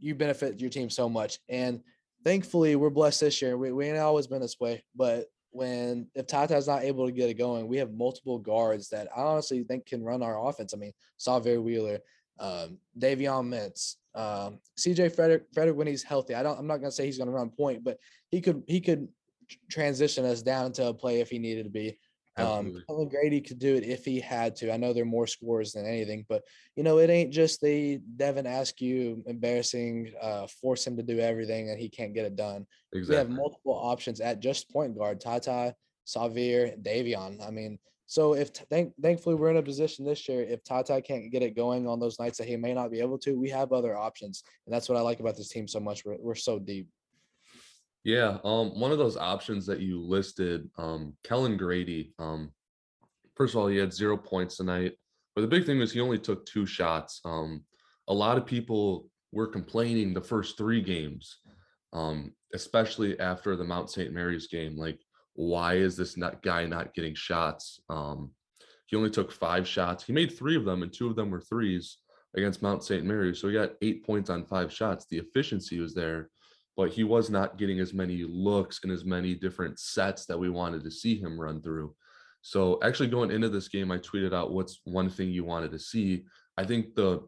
[0.00, 1.38] you benefit your team so much.
[1.48, 1.80] And
[2.24, 3.56] thankfully, we're blessed this year.
[3.56, 7.30] We we ain't always been this way, but when if TyTy's not able to get
[7.30, 10.74] it going, we have multiple guards that I honestly think can run our offense.
[10.74, 11.98] I mean, Sahvir Wheeler,
[12.38, 16.34] um, Davion Mintz, um, CJ Frederick, Frederick when he's healthy.
[16.34, 16.58] I don't.
[16.58, 17.98] I'm not gonna say he's gonna run point, but
[18.30, 19.08] he could he could
[19.70, 21.98] transition us down to a play if he needed to be.
[22.38, 24.72] Um, Grady could do it if he had to.
[24.72, 26.42] I know they're more scores than anything, but
[26.76, 31.68] you know, it ain't just the Devin Askew embarrassing, uh, force him to do everything
[31.68, 32.66] and he can't get it done.
[32.94, 33.14] Exactly.
[33.14, 35.74] We have multiple options at just point guard, TyTy,
[36.06, 37.46] Sahvir, Davion.
[37.46, 41.30] I mean, so if thank, thankfully we're in a position this year, if TyTy can't
[41.30, 43.72] get it going on those nights that he may not be able to, we have
[43.72, 44.42] other options.
[44.66, 46.04] And that's what I like about this team so much.
[46.04, 46.88] We're, we're so deep.
[48.04, 52.12] Yeah, um, one of those options that you listed, um, Kellan Grady.
[52.18, 52.50] Um,
[53.36, 54.94] first of all, he had zero points tonight,
[55.34, 57.20] but the big thing was he only took two shots.
[57.24, 57.62] Um,
[58.08, 61.38] a lot of people were complaining the first three games,
[61.92, 64.12] um, especially after the Mount St.
[64.12, 64.76] Mary's game.
[64.76, 64.98] Like,
[65.34, 67.80] why is this not guy not getting shots?
[67.88, 68.30] Um,
[68.86, 70.04] he only took five shots.
[70.04, 71.98] He made three of them, and two of them were threes
[72.36, 73.04] against Mount St.
[73.04, 73.34] Mary.
[73.34, 75.06] So he got eight points on five shots.
[75.08, 76.30] The efficiency was there
[76.76, 80.48] but he was not getting as many looks and as many different sets that we
[80.48, 81.94] wanted to see him run through.
[82.40, 85.78] So actually going into this game, I tweeted out what's one thing you wanted to
[85.78, 86.24] see.
[86.56, 87.20] I think the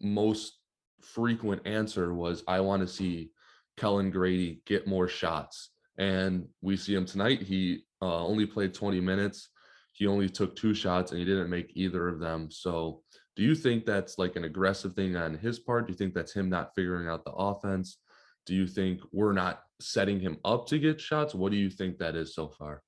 [0.00, 0.58] most
[1.00, 3.30] frequent answer was I want to see
[3.76, 5.70] Kellan Grady get more shots.
[6.02, 7.42] And we see him tonight.
[7.42, 9.50] He uh, only played 20 minutes.
[9.92, 12.50] He only took two shots and he didn't make either of them.
[12.50, 13.02] So
[13.36, 15.86] do you think that's like an aggressive thing on his part?
[15.86, 17.98] Do you think that's him not figuring out the offense?
[18.46, 21.36] Do you think we're not setting him up to get shots?
[21.36, 22.82] What do you think that is so far?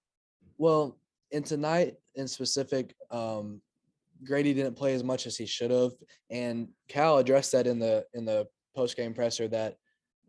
[0.59, 0.99] Well,
[1.31, 3.61] in tonight in specific, um,
[4.25, 5.93] Grady didn't play as much as he should have,
[6.31, 9.77] and Cal addressed that in the in the post game presser that,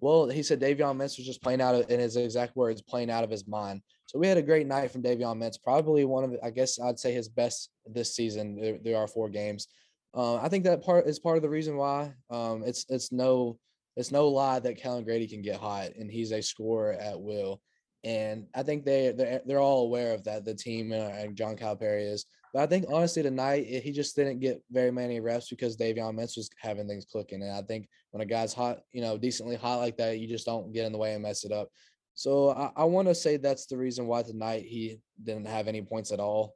[0.06, 3.10] well, he said Davion Mintz was just playing out of, in his exact words, playing
[3.10, 3.82] out of his mind.
[4.06, 7.00] So we had a great night from Davion Mintz, probably one of I guess I'd
[7.00, 8.80] say his best this season.
[8.84, 9.68] There, are four games.
[10.14, 12.14] Uh, I think that part is part of the reason why.
[12.30, 13.58] Um, it's it's no
[13.98, 17.60] it's no lie that Kellan Grady can get hot and he's a scorer at will.
[18.04, 20.46] And I think they they're, they're all aware of that.
[20.46, 22.28] The team uh, and John Calipari is.
[22.56, 26.38] But I think honestly tonight he just didn't get very many reps because Davion Mintz
[26.38, 27.42] was having things clicking.
[27.42, 30.46] And I think when a guy's hot, you know, decently hot like that, you just
[30.46, 31.68] don't get in the way and mess it up.
[32.14, 35.82] So I, I want to say that's the reason why tonight he didn't have any
[35.82, 36.56] points at all.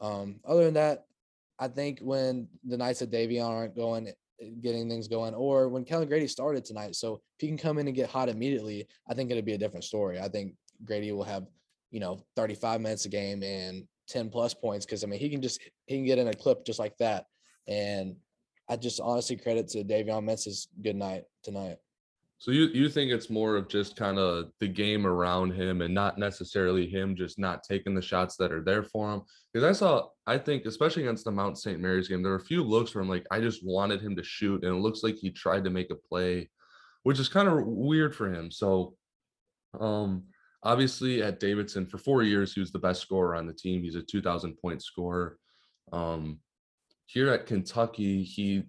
[0.00, 1.04] Um, other than that,
[1.58, 4.08] I think when the Knights of Davion aren't going,
[4.40, 7.76] eh, getting things going, or when Kellan Grady started tonight, so if he can come
[7.76, 10.18] in and get hot immediately, I think it'd be a different story.
[10.18, 10.54] I think
[10.86, 11.44] Grady will have,
[11.90, 15.42] you know, 35 minutes a game and 10 plus points because I mean he can
[15.42, 17.26] just he can get in a clip just like that.
[17.66, 18.16] And
[18.68, 21.76] I just honestly credit to Davion Mintz's good night tonight.
[22.38, 25.94] So you you think it's more of just kind of the game around him and
[25.94, 29.22] not necessarily him just not taking the shots that are there for him?
[29.52, 31.80] Because I saw, I think, especially against the Mount St.
[31.80, 34.22] Mary's game, there were a few looks where I'm like, I just wanted him to
[34.22, 36.50] shoot, and it looks like he tried to make a play,
[37.04, 38.50] which is kind of weird for him.
[38.50, 38.94] So,
[39.80, 40.24] um,
[40.64, 43.82] obviously at Davidson for four years, he was the best scorer on the team.
[43.82, 45.38] He's a 2,000 point scorer.
[45.92, 46.40] Um,
[47.06, 48.64] here at Kentucky, he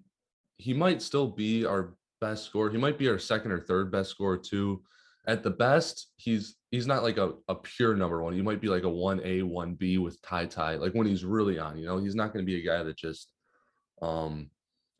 [0.58, 2.70] he might still be our best scorer.
[2.70, 4.82] He might be our second or third best scorer too.
[5.26, 8.34] At the best, he's he's not like a, a pure number one.
[8.34, 11.58] He might be like a one A, one B with TyTy, Like when he's really
[11.58, 13.32] on, you know, he's not going to be a guy that just
[14.02, 14.50] um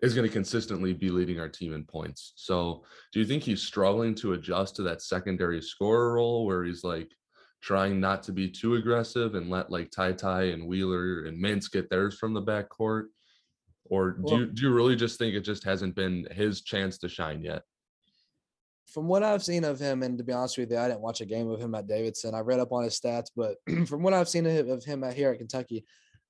[0.03, 2.33] is going to consistently be leading our team in points.
[2.37, 6.85] So do you think he's struggling to adjust to that secondary scorer role where he's
[6.85, 7.11] like
[7.63, 11.71] trying not to be too aggressive and let like Ty Ty and Wheeler and Mintz
[11.71, 13.05] get theirs from the backcourt?
[13.89, 16.99] Or do well, you do you really just think it just hasn't been his chance
[16.99, 17.63] to shine yet?
[18.87, 21.21] From what I've seen of him, and to be honest with you, I didn't watch
[21.21, 22.35] a game of him at Davidson.
[22.35, 23.57] I read up on his stats, but
[23.89, 25.85] from what I've seen of him at here at Kentucky,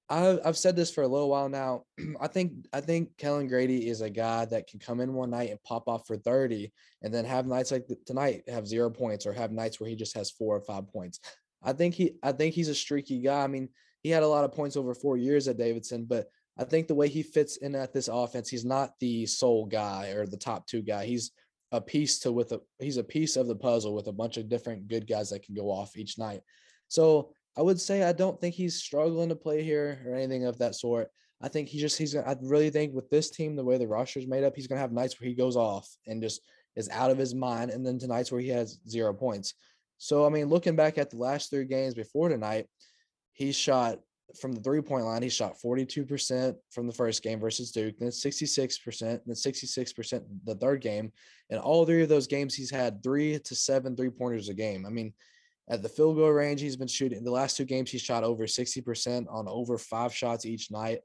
[0.08, 1.82] I've, I've said this for a little while now.
[2.20, 5.50] I think I think Kellan Grady is a guy that can come in one night
[5.50, 9.32] and pop off for 30 and then have nights like tonight have zero points or
[9.32, 11.20] have nights where he just has four or five points.
[11.62, 13.42] I think he I think he's a streaky guy.
[13.42, 13.68] I mean,
[14.02, 16.26] he had a lot of points over four years at Davidson, but
[16.58, 20.10] I think the way he fits in at this offense, he's not the sole guy
[20.10, 21.04] or the top two guy.
[21.04, 21.32] He's
[21.72, 24.48] a piece to with a he's a piece of the puzzle with a bunch of
[24.48, 26.40] different good guys that can go off each night.
[26.88, 30.58] So I would say I don't think he's struggling to play here or anything of
[30.58, 31.08] that sort.
[31.40, 34.18] I think he just he's I really think with this team the way the roster
[34.18, 36.42] is made up, he's gonna have nights where he goes off and just
[36.76, 39.54] is out of his mind, and then tonight's where he has zero points.
[39.98, 42.66] So I mean, looking back at the last three games before tonight,
[43.32, 43.98] he shot
[44.40, 48.08] from the three point line, he shot 42% from the first game versus Duke, then
[48.08, 51.12] 66%, then 66% the third game.
[51.50, 54.84] And all three of those games, he's had three to seven three pointers a game.
[54.84, 55.12] I mean,
[55.68, 58.44] at the field goal range, he's been shooting the last two games, he shot over
[58.44, 61.00] 60% on over five shots each night.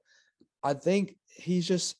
[0.63, 1.95] I think he's just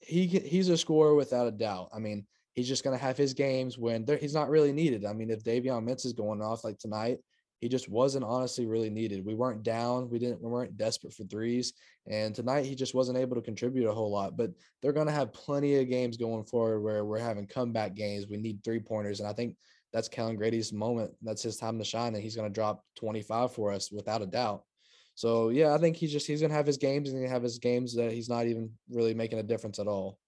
[0.00, 1.88] he he's a scorer without a doubt.
[1.94, 5.04] I mean, he's just gonna have his games when he's not really needed.
[5.04, 7.18] I mean, if Davion Mintz is going off like tonight,
[7.62, 9.24] he just wasn't honestly really needed.
[9.24, 10.10] We weren't down.
[10.10, 10.42] We didn't.
[10.42, 11.72] We weren't desperate for threes.
[12.08, 14.36] And tonight he just wasn't able to contribute a whole lot.
[14.36, 14.50] But
[14.82, 18.26] they're going to have plenty of games going forward where we're having comeback games.
[18.28, 19.56] We need three pointers, and I think
[19.92, 21.12] that's Kellan Grady's moment.
[21.22, 24.26] That's his time to shine, and he's going to drop 25 for us without a
[24.26, 24.62] doubt.
[25.14, 27.42] So yeah, I think he's just he's going to have his games, and he have
[27.42, 30.18] his games that he's not even really making a difference at all.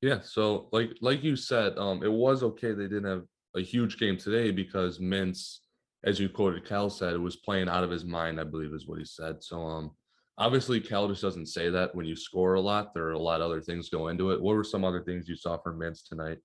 [0.00, 0.20] Yeah.
[0.22, 4.16] So like like you said, um, it was okay they didn't have a huge game
[4.16, 5.58] today because Mintz
[6.04, 8.86] as you quoted Cal said, it was playing out of his mind, I believe is
[8.86, 9.42] what he said.
[9.42, 9.90] So um
[10.38, 12.94] obviously Cal just doesn't say that when you score a lot.
[12.94, 14.40] There are a lot of other things go into it.
[14.40, 16.38] What were some other things you saw from Mintz tonight?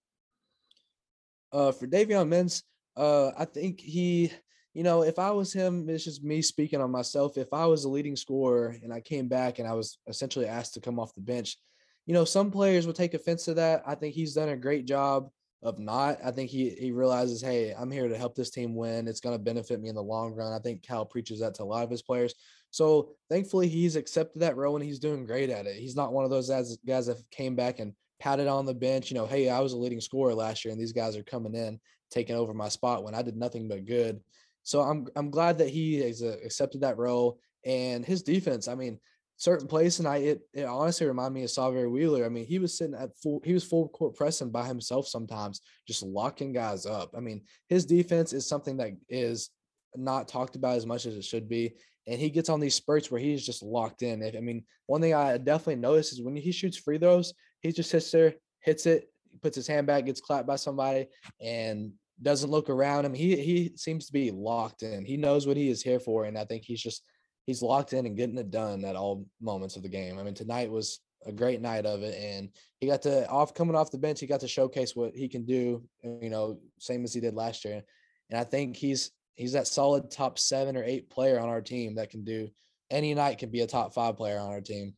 [1.51, 2.63] Uh for Davion Mintz,
[2.95, 4.31] uh I think he
[4.73, 7.37] you know, if I was him, it's just me speaking on myself.
[7.37, 10.75] If I was a leading scorer and I came back and I was essentially asked
[10.75, 11.57] to come off the bench,
[12.05, 13.83] you know, some players would take offense to that.
[13.85, 15.29] I think he's done a great job
[15.61, 16.19] of not.
[16.23, 19.07] I think he he realizes, hey, I'm here to help this team win.
[19.07, 20.53] It's going to benefit me in the long run.
[20.53, 22.33] I think Cal preaches that to a lot of his players.
[22.71, 25.75] So thankfully, he's accepted that role and he's doing great at it.
[25.75, 29.10] He's not one of those guys, guys that came back and patted on the bench.
[29.10, 31.55] You know, hey, I was a leading scorer last year, and these guys are coming
[31.55, 31.79] in
[32.12, 34.21] taking over my spot when I did nothing but good.
[34.63, 38.67] So I'm I'm glad that he has uh, accepted that role and his defense.
[38.67, 38.99] I mean,
[39.38, 42.23] certain plays tonight, it, it honestly reminded me of Sahvir Wheeler.
[42.23, 45.62] I mean, he was sitting at full, he was full court pressing by himself sometimes,
[45.88, 47.10] just locking guys up.
[47.17, 49.49] I mean, his defense is something that is
[49.95, 51.73] not talked about as much as it should be.
[52.07, 54.23] And he gets on these spurts where he's just locked in.
[54.23, 57.89] I mean, one thing I definitely notice is when he shoots free throws, he just
[57.89, 59.10] sits there, hits it,
[59.41, 61.08] puts his hand back, gets clapped by somebody,
[61.39, 63.13] and doesn't look around him.
[63.13, 65.06] He he seems to be locked in.
[65.06, 67.04] He knows what he is here for, and I think he's just
[67.45, 70.19] he's locked in and getting it done at all moments of the game.
[70.19, 73.76] I mean, tonight was a great night of it, and he got to off coming
[73.76, 74.19] off the bench.
[74.19, 75.84] He got to showcase what he can do.
[76.04, 77.82] You know, same as he did last year,
[78.30, 81.95] and I think he's he's that solid top seven or eight player on our team
[81.95, 82.50] that can do
[82.91, 84.93] any night can be a top five player on our team.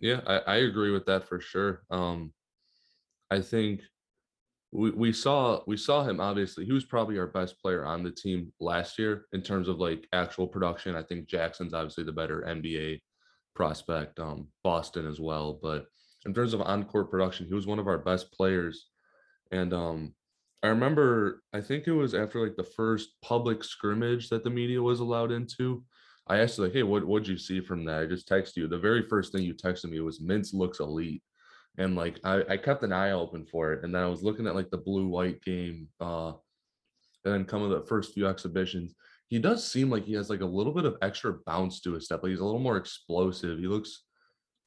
[0.00, 1.82] Yeah, I, I agree with that for sure.
[1.90, 2.32] Um,
[3.30, 3.80] I think
[4.72, 8.10] we, we saw we saw him obviously he was probably our best player on the
[8.10, 10.96] team last year in terms of like actual production.
[10.96, 13.00] I think Jackson's obviously the better NBA
[13.54, 15.58] prospect, um, Boston as well.
[15.60, 15.86] But
[16.26, 18.86] in terms of on-court production, he was one of our best players.
[19.50, 20.14] And um,
[20.62, 24.82] I remember, I think it was after like the first public scrimmage that the media
[24.82, 25.84] was allowed into.
[26.26, 28.68] I asked you like, "Hey, what what'd you see from that?" I just texted you.
[28.68, 31.22] The very first thing you texted me was "Mintz looks elite,"
[31.78, 33.84] and like I, I kept an eye open for it.
[33.84, 36.32] And then I was looking at like the blue white game, uh,
[37.24, 38.94] and then coming the first few exhibitions,
[39.28, 42.06] he does seem like he has like a little bit of extra bounce to his
[42.06, 42.22] step.
[42.22, 43.58] Like he's a little more explosive.
[43.58, 44.02] He looks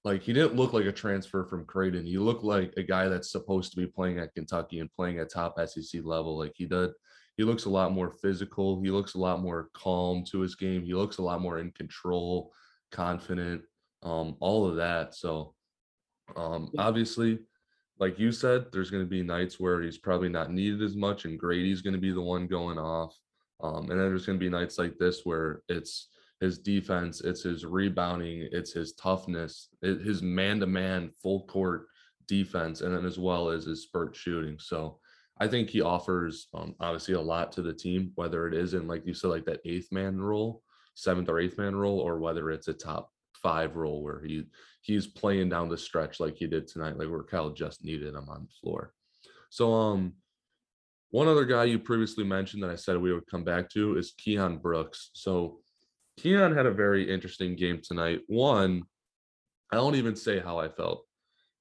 [0.03, 2.05] like he didn't look like a transfer from Creighton.
[2.05, 5.31] He looked like a guy that's supposed to be playing at Kentucky and playing at
[5.31, 6.37] top SEC level.
[6.37, 6.91] Like he did,
[7.39, 8.81] he looks a lot more physical.
[8.81, 10.83] He looks a lot more calm to his game.
[10.83, 12.51] He looks a lot more in control,
[12.91, 13.61] confident,
[14.03, 15.15] um, all of that.
[15.15, 15.53] So
[16.35, 17.39] um, obviously,
[17.97, 21.23] like you said, there's going to be nights where he's probably not needed as much,
[21.23, 23.17] and Grady's going to be the one going off.
[23.63, 26.09] Um, and then there's going to be nights like this where it's
[26.41, 31.85] his defense, it's his rebounding, it's his toughness, it, his man to man full court
[32.27, 34.57] defense, and then as well as his spurt shooting.
[34.59, 34.98] So
[35.39, 38.87] I think he offers um, obviously a lot to the team, whether it is in,
[38.87, 40.63] like you said, like that eighth man role,
[40.95, 44.43] seventh or eighth man role, or whether it's a top five role where he
[44.81, 48.27] he's playing down the stretch like he did tonight, like where Cal just needed him
[48.29, 48.93] on the floor.
[49.49, 50.13] So um
[51.11, 54.13] one other guy you previously mentioned that I said we would come back to is
[54.19, 55.09] Keion Brooks.
[55.13, 55.59] So
[56.19, 58.21] Keion had a very interesting game tonight.
[58.27, 58.83] One,
[59.71, 61.05] I don't even say how I felt,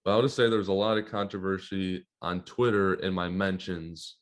[0.04, 4.16] but I'll just say there was a lot of controversy on Twitter in my mentions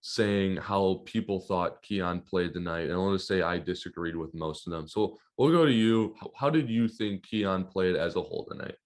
[0.00, 2.88] saying how people thought Keion played tonight.
[2.88, 4.88] And I'll just say I disagreed with most of them.
[4.88, 6.14] So we'll go to you.
[6.36, 8.76] How did you think Keion played as a whole tonight?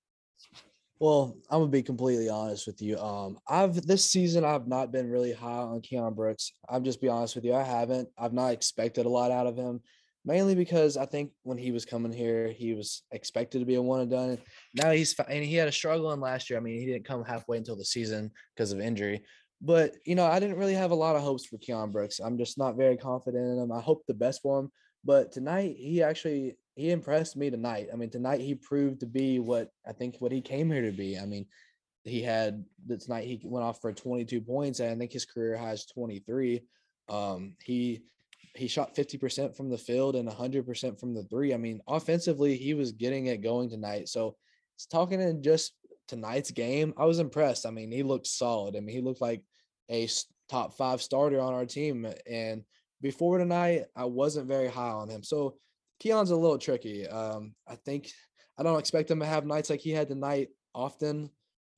[0.99, 2.97] Well, I'm gonna be completely honest with you.
[2.97, 6.53] Um, I've this season I've not been really high on Keion Brooks.
[6.69, 7.55] I'm just be honest with you.
[7.55, 8.09] I haven't.
[8.17, 9.81] I've not expected a lot out of him,
[10.25, 13.83] mainly because I think when he was coming here, he was expected to be a
[13.83, 14.39] one and done.
[14.75, 16.59] Now he's and he had a struggle in last year.
[16.59, 19.23] I mean, he didn't come halfway until the season because of injury.
[19.61, 22.21] But you know, I didn't really have a lot of hopes for Keion Brooks.
[22.21, 23.73] I'm just not very confident in him.
[23.73, 24.73] I hope the best for him.
[25.05, 27.89] But tonight, he actually he impressed me tonight.
[27.93, 30.93] I mean, tonight he proved to be what I think what he came here to
[30.93, 31.19] be.
[31.19, 31.47] I mean,
[32.05, 35.73] he had tonight he went off for 22 points, and I think his career high
[35.73, 36.63] is 23.
[37.09, 38.03] Um, he
[38.55, 41.55] he shot 50% from the field and 100% from the three.
[41.55, 44.09] I mean, offensively, he was getting it going tonight.
[44.09, 44.37] So,
[44.77, 45.73] it's talking in just
[46.09, 47.67] tonight's game, I was impressed.
[47.67, 48.77] I mean, he looked solid.
[48.77, 49.43] I mean, he looked like
[49.91, 50.09] a
[50.49, 52.07] top five starter on our team.
[52.31, 52.65] And
[53.01, 55.23] before tonight, I wasn't very high on him.
[55.23, 55.57] So
[56.03, 57.09] Keion's a little tricky.
[57.09, 58.11] Um, I think
[58.59, 61.31] I don't expect him to have nights like he had tonight often.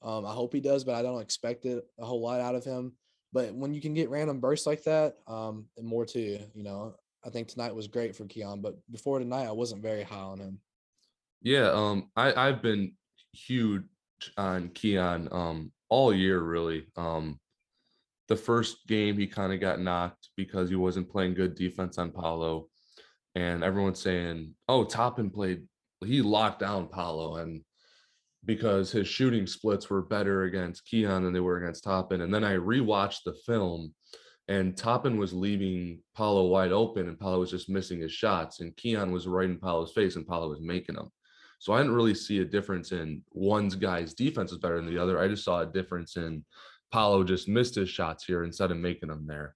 [0.03, 2.65] Um, I hope he does, but I don't expect it a whole lot out of
[2.65, 2.93] him.
[3.35, 6.95] But when you can get random bursts like that, um, and more too, you know,
[7.27, 8.63] I think tonight was great for Keion.
[8.63, 10.61] But before tonight, I wasn't very high on him.
[11.43, 12.93] Yeah, um, I I've been
[13.33, 13.83] huge
[14.39, 16.87] on Keion um all year really.
[16.97, 17.41] Um,
[18.29, 22.13] the first game he kind of got knocked because he wasn't playing good defense on
[22.13, 22.69] Paolo
[23.35, 25.67] and everyone's saying, "Oh, Toppin played.
[26.05, 27.63] He locked down Paolo, and
[28.45, 32.45] because his shooting splits were better against Keion than they were against Toppin." And then
[32.45, 33.95] I rewatched the film,
[34.49, 38.77] and Toppin was leaving Paolo wide open, and Paolo was just missing his shots, and
[38.77, 41.11] Keion was right in Paolo's face, and Paolo was making them.
[41.59, 45.01] So I didn't really see a difference in one's guy's defense was better than the
[45.01, 45.19] other.
[45.19, 46.45] I just saw a difference in
[46.93, 49.55] Paolo just missed his shots here instead of making them there.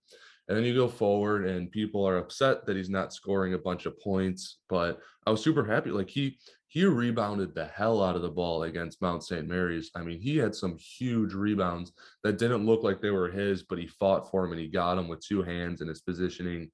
[0.48, 3.84] And then you go forward and people are upset that he's not scoring a bunch
[3.84, 4.60] of points.
[4.70, 5.90] But I was super happy.
[5.90, 6.38] Like he
[6.68, 9.48] he rebounded the hell out of the ball against Mount St.
[9.48, 9.90] Mary's.
[9.94, 11.92] I mean, he had some huge rebounds
[12.22, 14.96] that didn't look like they were his, but he fought for him and he got
[14.96, 16.70] them with two hands and his positioning.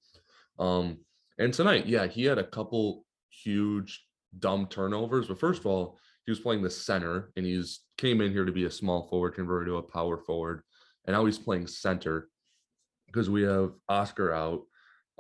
[0.59, 0.99] Um,
[1.39, 4.05] and tonight, yeah, he had a couple huge
[4.41, 5.29] dumb turnovers.
[5.29, 8.53] But first of all, he was playing the center and he's came in here to
[8.53, 10.63] be a small forward, converted to a power forward.
[11.07, 12.29] And now he's playing center
[13.07, 14.63] because we have Oscar out.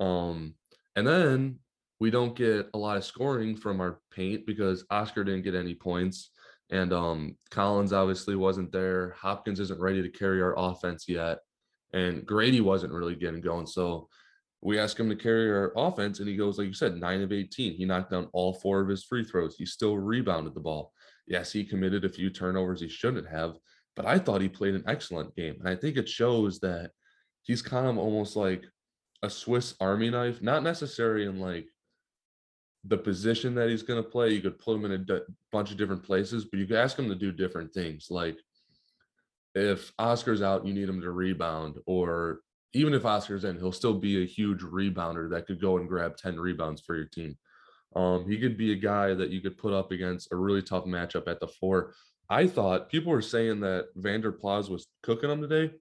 [0.01, 0.55] Um,
[0.97, 1.61] and then
[2.05, 5.75] we don't get a lot of scoring from our paint because Oscar didn't get any
[5.75, 6.33] points.
[6.69, 9.17] And um, Collins obviously wasn't there.
[9.19, 11.39] Hopkins isn't ready to carry our offense yet.
[11.95, 13.67] And Grady wasn't really getting going.
[13.67, 14.11] So
[14.61, 17.33] we asked him to carry our offense, and he goes, like you said, nine of
[17.33, 17.73] 18.
[17.73, 19.57] He knocked down all four of his free throws.
[19.57, 20.93] He still rebounded the ball.
[21.27, 23.55] Yes, he committed a few turnovers he shouldn't have,
[23.97, 25.57] but I thought he played an excellent game.
[25.59, 26.91] And I think it shows that
[27.45, 28.67] he's kind of almost like
[29.23, 31.67] a Swiss Army knife, not necessarily in like
[32.87, 34.31] the position that he's going to play.
[34.31, 35.21] You could put him in a d-
[35.51, 38.09] bunch of different places, but you could ask him to do different things.
[38.11, 38.39] Like
[39.55, 42.41] if Oscar's out, you need him to rebound, or
[42.75, 46.17] even if Oscar's in, he'll still be a huge rebounder that could go and grab
[46.17, 47.37] 10 rebounds for your team.
[47.95, 50.85] Um, he could be a guy that you could put up against a really tough
[50.85, 51.95] matchup at the four.
[52.29, 55.75] I thought people were saying that Vander Plas was cooking him today.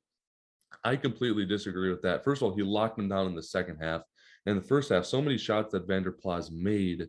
[0.84, 2.24] I completely disagree with that.
[2.24, 4.02] First of all, he locked him down in the second half.
[4.46, 7.08] In the first half, so many shots that Vander Plas made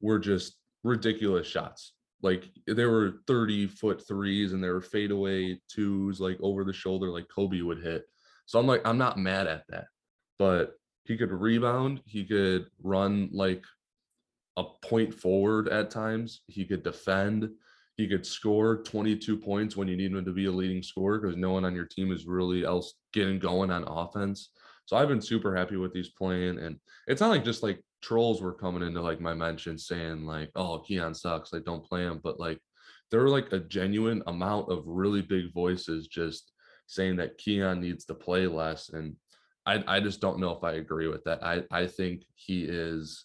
[0.00, 1.92] were just ridiculous shots.
[2.22, 7.10] Like there were 30 foot threes and there were fadeaway twos, like over the shoulder,
[7.10, 8.04] like Kobe would hit.
[8.46, 9.86] So I'm like, I'm not mad at that.
[10.38, 10.74] But
[11.04, 13.64] he could rebound, he could run like
[14.56, 17.50] a point forward at times, he could defend,
[17.96, 21.36] he could score 22 points when you need him to be a leading scorer because
[21.36, 24.50] no one on your team is really else getting going on offense.
[24.86, 26.58] So I've been super happy with these playing.
[26.58, 30.50] And it's not like just like trolls were coming into like my mention saying like,
[30.54, 32.20] oh, Keion sucks, like don't play him.
[32.22, 32.58] But like
[33.10, 36.52] there were like a genuine amount of really big voices just
[36.86, 38.90] saying that Keion needs to play less.
[38.90, 39.16] And
[39.66, 41.42] I, I just don't know if I agree with that.
[41.42, 43.24] I, I think he is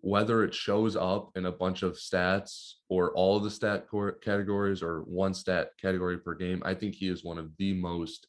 [0.00, 3.86] whether it shows up in a bunch of stats or all the stat
[4.22, 8.28] categories or one stat category per game, I think he is one of the most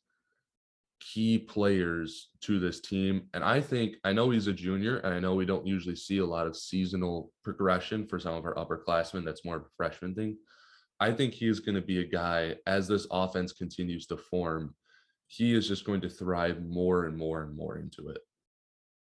[1.00, 3.24] key players to this team.
[3.34, 6.20] And I think I know he's a junior, and I know we don't usually see
[6.20, 9.26] a lot of seasonal progression for some of our upperclassmen.
[9.26, 10.38] That's more of a freshman thing.
[11.00, 14.74] I think he's going to be a guy as this offense continues to form.
[15.28, 18.20] He is just going to thrive more and more and more into it.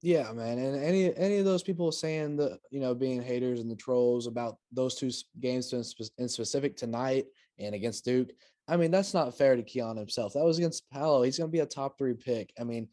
[0.01, 3.71] Yeah, man, and any any of those people saying the you know being haters and
[3.71, 5.11] the trolls about those two
[5.41, 5.83] games in,
[6.19, 7.27] in specific tonight
[7.59, 8.31] and against Duke,
[8.69, 10.35] I mean that's not fair to Keion himself.
[10.35, 11.23] That was against Paolo.
[11.23, 12.53] He's going to be a top three pick.
[12.61, 12.89] I mean,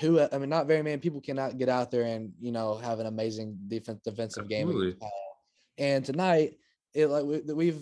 [0.00, 0.20] who?
[0.20, 3.06] I mean, not very many people cannot get out there and you know have an
[3.06, 4.92] amazing defense defensive Absolutely.
[4.92, 5.10] game.
[5.78, 6.58] And tonight,
[6.94, 7.80] it like we, we've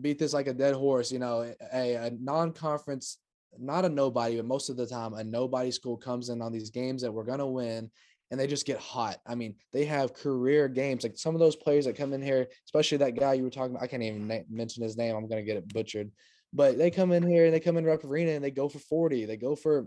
[0.00, 1.12] beat this like a dead horse.
[1.12, 3.18] You know, a, a non-conference
[3.58, 6.70] not a nobody, but most of the time a nobody school comes in on these
[6.70, 7.90] games that we're gonna win
[8.30, 9.18] and they just get hot.
[9.26, 11.02] I mean, they have career games.
[11.02, 13.72] Like some of those players that come in here, especially that guy you were talking
[13.72, 15.16] about, I can't even na- mention his name.
[15.16, 16.10] I'm going to get it butchered.
[16.52, 18.78] But they come in here and they come in Rupp Arena and they go for
[18.78, 19.24] 40.
[19.24, 19.86] They go for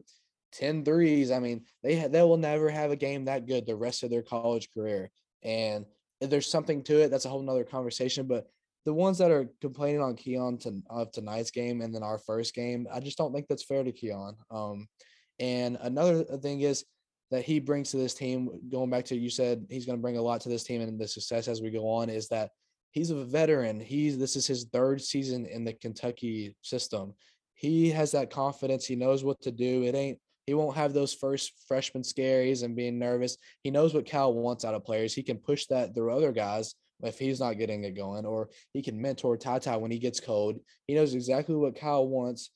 [0.53, 1.31] 10 threes.
[1.31, 4.09] I mean, they ha- they will never have a game that good the rest of
[4.09, 5.11] their college career.
[5.43, 5.85] And
[6.21, 7.11] there's something to it.
[7.11, 8.27] That's a whole nother conversation.
[8.27, 8.47] But
[8.85, 12.53] the ones that are complaining on Keion to, of tonight's game and then our first
[12.53, 14.35] game, I just don't think that's fair to Keion.
[14.51, 14.87] Um,
[15.39, 16.85] and another thing is
[17.31, 20.17] that he brings to this team, going back to you said he's going to bring
[20.17, 22.51] a lot to this team and the success as we go on, is that
[22.93, 23.79] he's a veteran.
[23.79, 27.13] He's this is his third season in the Kentucky system.
[27.55, 28.85] He has that confidence.
[28.85, 29.83] He knows what to do.
[29.83, 33.37] It ain't he won't have those first freshman scaries and being nervous.
[33.63, 35.13] He knows what Cal wants out of players.
[35.13, 38.81] He can push that through other guys if he's not getting it going, or he
[38.81, 40.59] can mentor Tata when he gets cold.
[40.85, 42.51] He knows exactly what Kyle wants.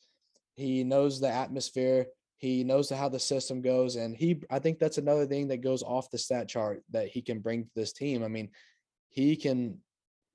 [0.56, 2.08] He knows the atmosphere.
[2.40, 4.44] He knows how the system goes, and he.
[4.52, 7.64] I think that's another thing that goes off the stat chart that he can bring
[7.64, 8.24] to this team.
[8.24, 8.50] I mean,
[9.10, 9.80] he can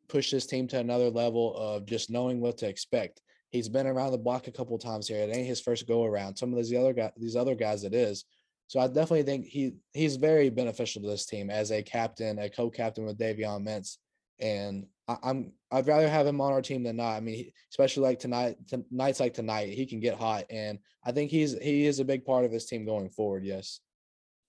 [0.09, 3.21] push this team to another level of just knowing what to expect.
[3.51, 5.19] He's been around the block a couple times here.
[5.19, 6.37] It ain't his first go around.
[6.37, 8.25] Some of these other guys, these other guys, it is.
[8.67, 12.49] So I definitely think he he's very beneficial to this team as a captain, a
[12.49, 13.99] co-captain with Davion Mintz
[14.43, 17.17] and I, am I'd rather have him on our team than not.
[17.17, 18.57] I mean, especially like tonight,
[18.91, 22.25] nights like tonight, he can get hot, and I think he's he is a big
[22.25, 23.45] part of his team going forward.
[23.45, 23.81] Yes.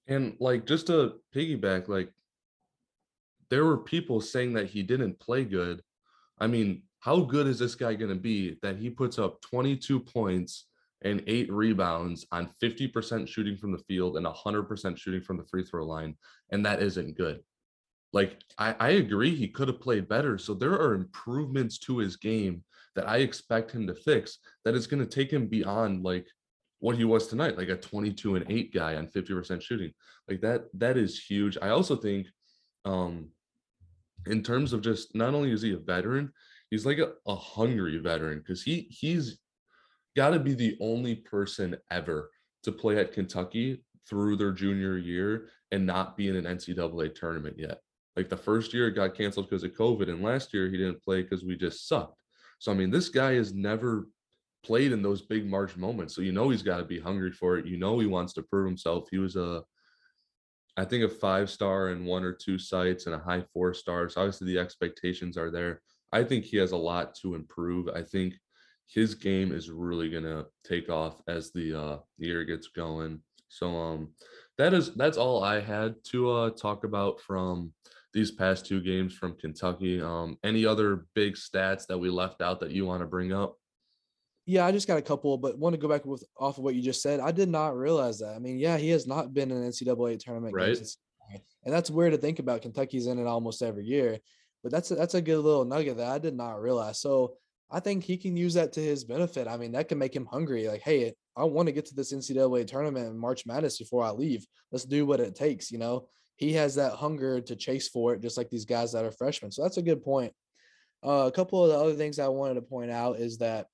[0.07, 2.11] And like just to piggyback, like
[3.49, 5.81] there were people saying that he didn't play good.
[6.39, 9.99] I mean, how good is this guy going to be that he puts up 22
[9.99, 10.67] points
[11.03, 15.63] and eight rebounds on 50% shooting from the field and 100% shooting from the free
[15.63, 16.15] throw line,
[16.51, 17.41] and that isn't good?
[18.13, 20.37] Like I, I agree he could have played better.
[20.37, 22.63] So there are improvements to his game
[22.95, 26.27] that I expect him to fix that is going to take him beyond like
[26.79, 29.91] what he was tonight, like a 22 and 8 guy on 50% shooting.
[30.29, 31.57] Like that, that is huge.
[31.61, 32.27] I also think
[32.85, 33.29] um
[34.27, 36.31] in terms of just not only is he a veteran,
[36.69, 39.39] he's like a, a hungry veteran because he he's
[40.15, 42.29] got to be the only person ever
[42.63, 47.55] to play at Kentucky through their junior year and not be in an NCAA tournament
[47.57, 47.79] yet.
[48.15, 51.03] Like the first year it got canceled because of COVID, and last year he didn't
[51.03, 52.21] play because we just sucked.
[52.59, 54.07] So I mean, this guy has never
[54.63, 56.15] played in those big March moments.
[56.15, 57.65] So you know he's got to be hungry for it.
[57.65, 59.07] You know he wants to prove himself.
[59.11, 59.63] He was a
[60.75, 64.17] I think a five star and one or two sites and a high four stars.
[64.17, 65.81] Obviously the expectations are there.
[66.11, 67.89] I think he has a lot to improve.
[67.89, 68.33] I think
[68.87, 73.19] his game is really gonna take off as the uh year gets going.
[73.49, 74.09] So um
[74.57, 77.73] that is that's all I had to uh talk about from
[78.13, 80.01] these past two games from Kentucky.
[80.01, 83.57] Um any other big stats that we left out that you want to bring up?
[84.45, 86.75] Yeah, I just got a couple, but want to go back with off of what
[86.75, 87.19] you just said.
[87.19, 88.35] I did not realize that.
[88.35, 90.67] I mean, yeah, he has not been in an NCAA tournament, right?
[91.63, 92.61] And that's weird to think about.
[92.61, 94.19] Kentucky's in it almost every year,
[94.61, 96.99] but that's a, that's a good little nugget that I did not realize.
[96.99, 97.35] So
[97.71, 99.47] I think he can use that to his benefit.
[99.47, 100.67] I mean, that can make him hungry.
[100.67, 104.11] Like, hey, I want to get to this NCAA tournament in March Madness before I
[104.11, 104.45] leave.
[104.71, 105.71] Let's do what it takes.
[105.71, 109.05] You know, he has that hunger to chase for it, just like these guys that
[109.05, 109.51] are freshmen.
[109.51, 110.33] So that's a good point.
[111.03, 113.67] Uh, a couple of the other things I wanted to point out is that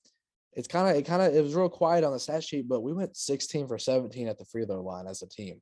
[0.53, 2.81] it's kind of it kind of it was real quiet on the stat sheet, but
[2.81, 5.61] we went 16 for 17 at the free throw line as a team.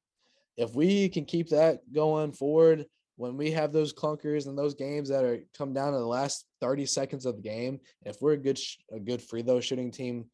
[0.56, 2.86] If we can keep that going forward,
[3.18, 6.46] when we have those clunkers and those games that are come down to the last
[6.62, 8.60] 30 seconds of the game, if we're a good
[8.92, 10.26] a good free throw shooting team,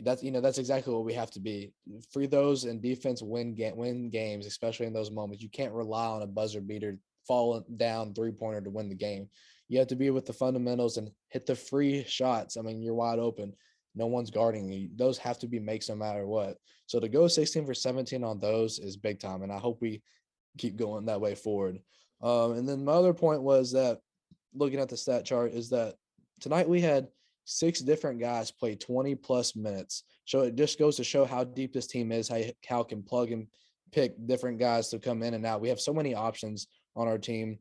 [0.00, 1.72] that's you know that's exactly what we have to be.
[2.12, 5.42] Free throws and defense win ga- win games, especially in those moments.
[5.42, 9.28] You can't rely on a buzzer beater falling down three pointer to win the game.
[9.68, 12.56] You have to be with the fundamentals and hit the free shots.
[12.56, 13.54] I mean, you're wide open
[13.94, 14.88] no one's guarding you.
[14.96, 16.56] Those have to be makes no matter what.
[16.86, 19.42] So to go 16 for 17 on those is big time.
[19.42, 20.02] And I hope we
[20.58, 21.80] keep going that way forward.
[22.22, 24.00] Um, and then my other point was that
[24.54, 25.94] looking at the stat chart is that
[26.40, 27.08] tonight we had
[27.44, 30.04] six different guys play 20 plus minutes.
[30.24, 33.30] So it just goes to show how deep this team is, how Cal can plug
[33.30, 33.46] and
[33.92, 35.60] pick different guys to come in and out.
[35.60, 36.66] We have so many options
[36.96, 37.58] on our team.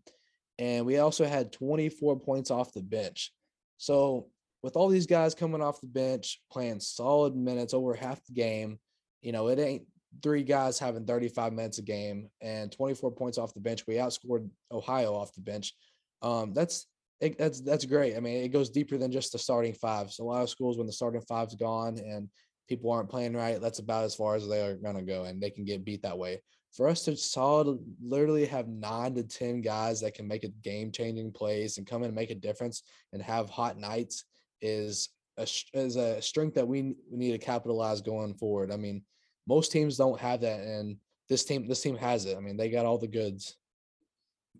[0.59, 3.31] And we also had 24 points off the bench.
[3.77, 4.27] So
[4.63, 8.79] with all these guys coming off the bench, playing solid minutes over half the game,
[9.21, 9.83] you know, it ain't
[10.21, 13.85] three guys having 35 minutes a game and 24 points off the bench.
[13.87, 15.73] We outscored Ohio off the bench.
[16.21, 16.87] Um, that's
[17.19, 18.15] it, that's that's great.
[18.15, 20.11] I mean, it goes deeper than just the starting five.
[20.11, 22.29] So a lot of schools, when the starting five's gone and
[22.69, 25.41] people aren't playing right, that's about as far as they are going to go, and
[25.41, 26.41] they can get beat that way.
[26.73, 31.31] For us to solid, literally have nine to ten guys that can make a game-changing
[31.33, 34.25] plays and come in and make a difference and have hot nights
[34.63, 38.71] is a is a strength that we need to capitalize going forward.
[38.71, 39.03] I mean,
[39.47, 40.97] most teams don't have that, and
[41.29, 42.37] this team this team has it.
[42.37, 43.57] I mean, they got all the goods.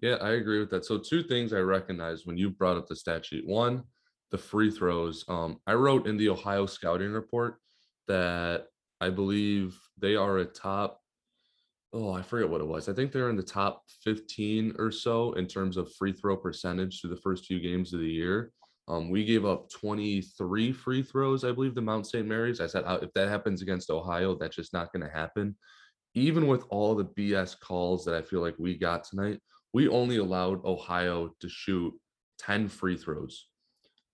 [0.02, 0.86] Yeah, I agree with that.
[0.86, 3.48] So two things I recognize when you brought up the stat sheet.
[3.48, 3.84] One,
[4.32, 5.24] the free throws.
[5.30, 7.56] Um, I wrote in the Ohio scouting report
[8.08, 8.66] that
[9.00, 11.00] I believe they are a top.
[11.94, 12.90] Oh, I forget what it was.
[12.90, 17.00] I think they're in the top 15 or so in terms of free throw percentage
[17.00, 18.52] through the first few games of the year.
[18.88, 22.28] Um, we gave up 23 free throws, I believe, to Mount St.
[22.28, 22.60] Mary's.
[22.60, 25.56] I said, if that happens against Ohio, that's just not going to happen.
[26.16, 29.40] Even with all the BS calls that I feel like we got tonight,
[29.74, 31.94] we only allowed Ohio to shoot
[32.40, 33.48] 10 free throws.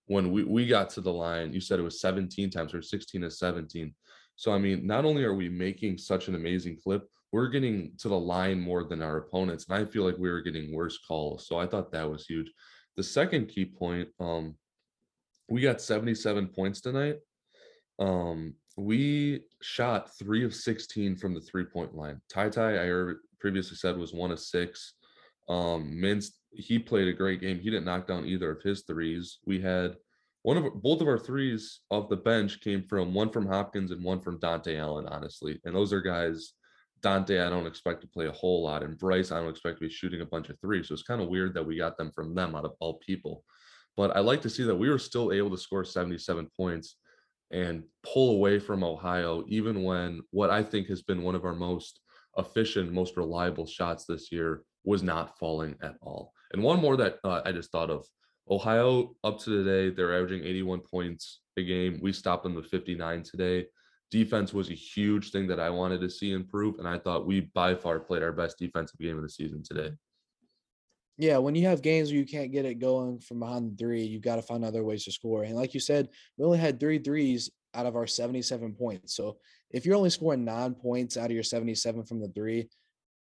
[0.05, 3.22] When we, we got to the line, you said it was 17 times or 16
[3.22, 3.93] to 17.
[4.36, 8.07] So, I mean, not only are we making such an amazing clip, we're getting to
[8.07, 9.65] the line more than our opponents.
[9.67, 11.47] And I feel like we were getting worse calls.
[11.47, 12.51] So I thought that was huge.
[12.97, 14.55] The second key point, um,
[15.49, 17.17] we got 77 points tonight.
[17.97, 22.21] Um, we shot three of 16 from the three point line.
[22.33, 24.93] TyTy, I previously said was one of six.
[25.47, 26.01] Um,
[26.51, 27.59] he played a great game.
[27.59, 29.39] He didn't knock down either of his threes.
[29.45, 29.95] We had
[30.43, 34.03] one of both of our threes off the bench came from one from Hopkins and
[34.03, 35.59] one from Dontaie Allen, honestly.
[35.65, 36.53] And those are guys
[37.02, 38.84] Dontaie, I don't expect to play a whole lot.
[38.84, 40.88] And Bryce, I don't expect to be shooting a bunch of threes.
[40.88, 43.43] So it's kind of weird that we got them from them out of all people.
[43.97, 46.95] But I like to see that we were still able to score 77 points
[47.52, 51.56] and pull away from Ohio, even when what I think has been one of our
[51.56, 52.00] most
[52.38, 56.34] efficient, most reliable shots this year was not falling at all.
[56.54, 58.06] And one more that uh, I just thought of
[58.50, 62.00] Ohio up to today, they're averaging 81 points a game.
[62.02, 63.66] We stopped them to 59 today
[64.12, 66.80] defense was a huge thing that I wanted to see improve.
[66.80, 69.91] And I thought we by far played our best defensive game of the season today.
[71.18, 74.03] Yeah, when you have games where you can't get it going from behind the three,
[74.03, 75.43] you've got to find other ways to score.
[75.43, 76.07] And like you said,
[76.38, 79.16] we only had three threes out of our 77 points.
[79.16, 79.38] So
[79.70, 82.70] if you're only scoring nine points out of your 77 from the three,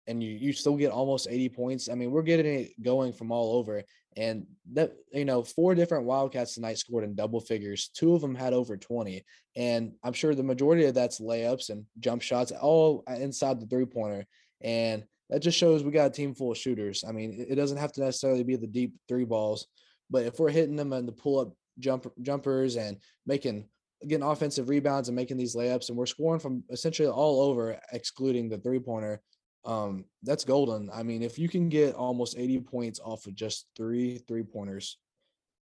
[0.07, 1.89] and you, you still get almost 80 points.
[1.89, 3.83] I mean, we're getting it going from all over.
[4.17, 7.89] And that, you know, four different Wildcats tonight scored in double figures.
[7.89, 9.25] Two of them had over 20.
[9.57, 13.67] And I'm sure the majority of that's layups and jump shots, all uh, inside the
[13.67, 14.27] three pointer.
[14.61, 17.05] And that just shows we got a team full of shooters.
[17.07, 19.67] I mean, it doesn't have to necessarily be the deep three balls,
[20.11, 23.67] but if we're hitting them in the pull up jump jumpers and making
[24.07, 28.49] getting offensive rebounds and making these layups, and we're scoring from essentially all over, excluding
[28.49, 29.21] the three pointer
[29.65, 30.91] um, that's golden.
[30.93, 34.99] I mean, if you can get almost 80 points off of just three three pointers,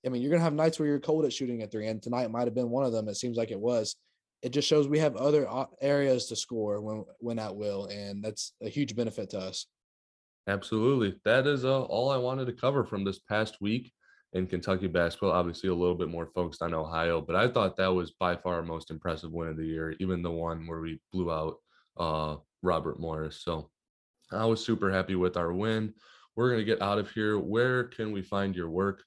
[0.04, 2.30] I mean, you're gonna have nights where you're cold at shooting at three, and tonight
[2.30, 3.08] might have been one of them.
[3.08, 3.96] It seems like it was.
[4.42, 5.48] It just shows we have other
[5.80, 9.66] areas to score when when at will, and that's a huge benefit to us.
[10.46, 13.92] Absolutely, that is uh, all I wanted to cover from this past week
[14.34, 15.32] in Kentucky basketball.
[15.32, 18.56] Obviously, a little bit more focused on Ohio, but I thought that was by far
[18.56, 21.56] our most impressive win of the year, even the one where we blew out
[21.96, 23.42] uh, Robert Morris.
[23.42, 23.70] So
[24.32, 25.94] I was super happy with our win.
[26.34, 27.38] We're going to get out of here.
[27.38, 29.02] Where can we find your work?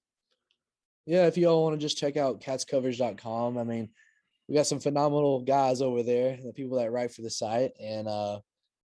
[1.06, 3.58] Yeah, if you all want to just check out catscoverage.com.
[3.58, 3.90] I mean,
[4.48, 7.72] we got some phenomenal guys over there, the people that write for the site.
[7.80, 8.40] And uh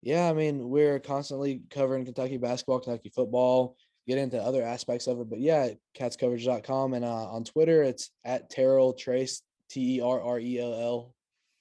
[0.03, 3.77] yeah, I mean, we're constantly covering Kentucky basketball, Kentucky football,
[4.09, 5.31] get into other aspects of it.
[5.31, 10.41] But yeah, catscoverage.com and uh, on Twitter it's at Terrell Tres, T E R R
[10.41, 11.15] E L L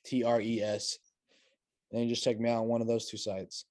[0.05, 0.97] T R E S.
[1.91, 3.65] And just check me out on one of those two sites.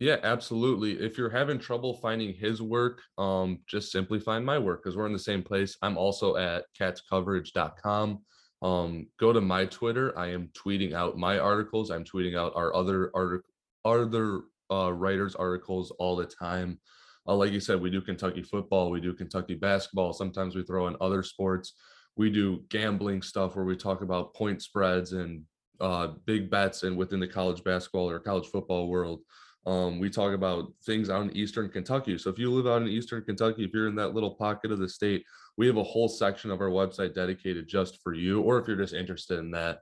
[0.00, 0.92] Yeah, absolutely.
[0.92, 5.06] If you're having trouble finding his work, um, just simply find my work because we're
[5.06, 5.76] in the same place.
[5.82, 8.20] I'm also at catscoverage.com.
[8.62, 10.16] Um, go to my Twitter.
[10.16, 11.90] I am tweeting out my articles.
[11.90, 13.44] I'm tweeting out our other art-
[13.84, 16.78] other uh, writers' articles all the time.
[17.26, 20.12] Uh, like you said, we do Kentucky football, we do Kentucky basketball.
[20.12, 21.74] Sometimes we throw in other sports.
[22.16, 25.42] We do gambling stuff where we talk about point spreads and
[25.80, 29.20] uh, big bets and within the college basketball or college football world.
[29.68, 32.16] Um, we talk about things out in Eastern Kentucky.
[32.16, 34.78] So if you live out in Eastern Kentucky, if you're in that little pocket of
[34.78, 35.26] the state,
[35.58, 38.78] we have a whole section of our website dedicated just for you, or if you're
[38.78, 39.80] just interested in that.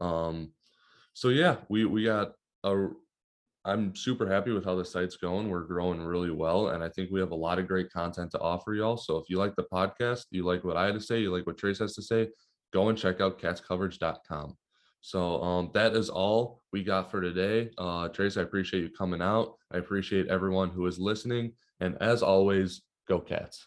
[0.00, 0.52] Um,
[1.12, 2.32] so yeah, we we got
[2.64, 2.88] a.
[3.66, 5.50] I'm super happy with how the site's going.
[5.50, 8.40] We're growing really well, and I think we have a lot of great content to
[8.40, 8.96] offer y'all.
[8.96, 11.46] So if you like the podcast, you like what I had to say, you like
[11.46, 12.28] what Tres has to say,
[12.72, 14.56] go and check out catscoverage.com.
[15.00, 17.70] So um, that is all we got for today.
[17.78, 19.54] Uh, Tres, I appreciate you coming out.
[19.72, 21.52] I appreciate everyone who is listening.
[21.80, 23.66] And as always, go Cats.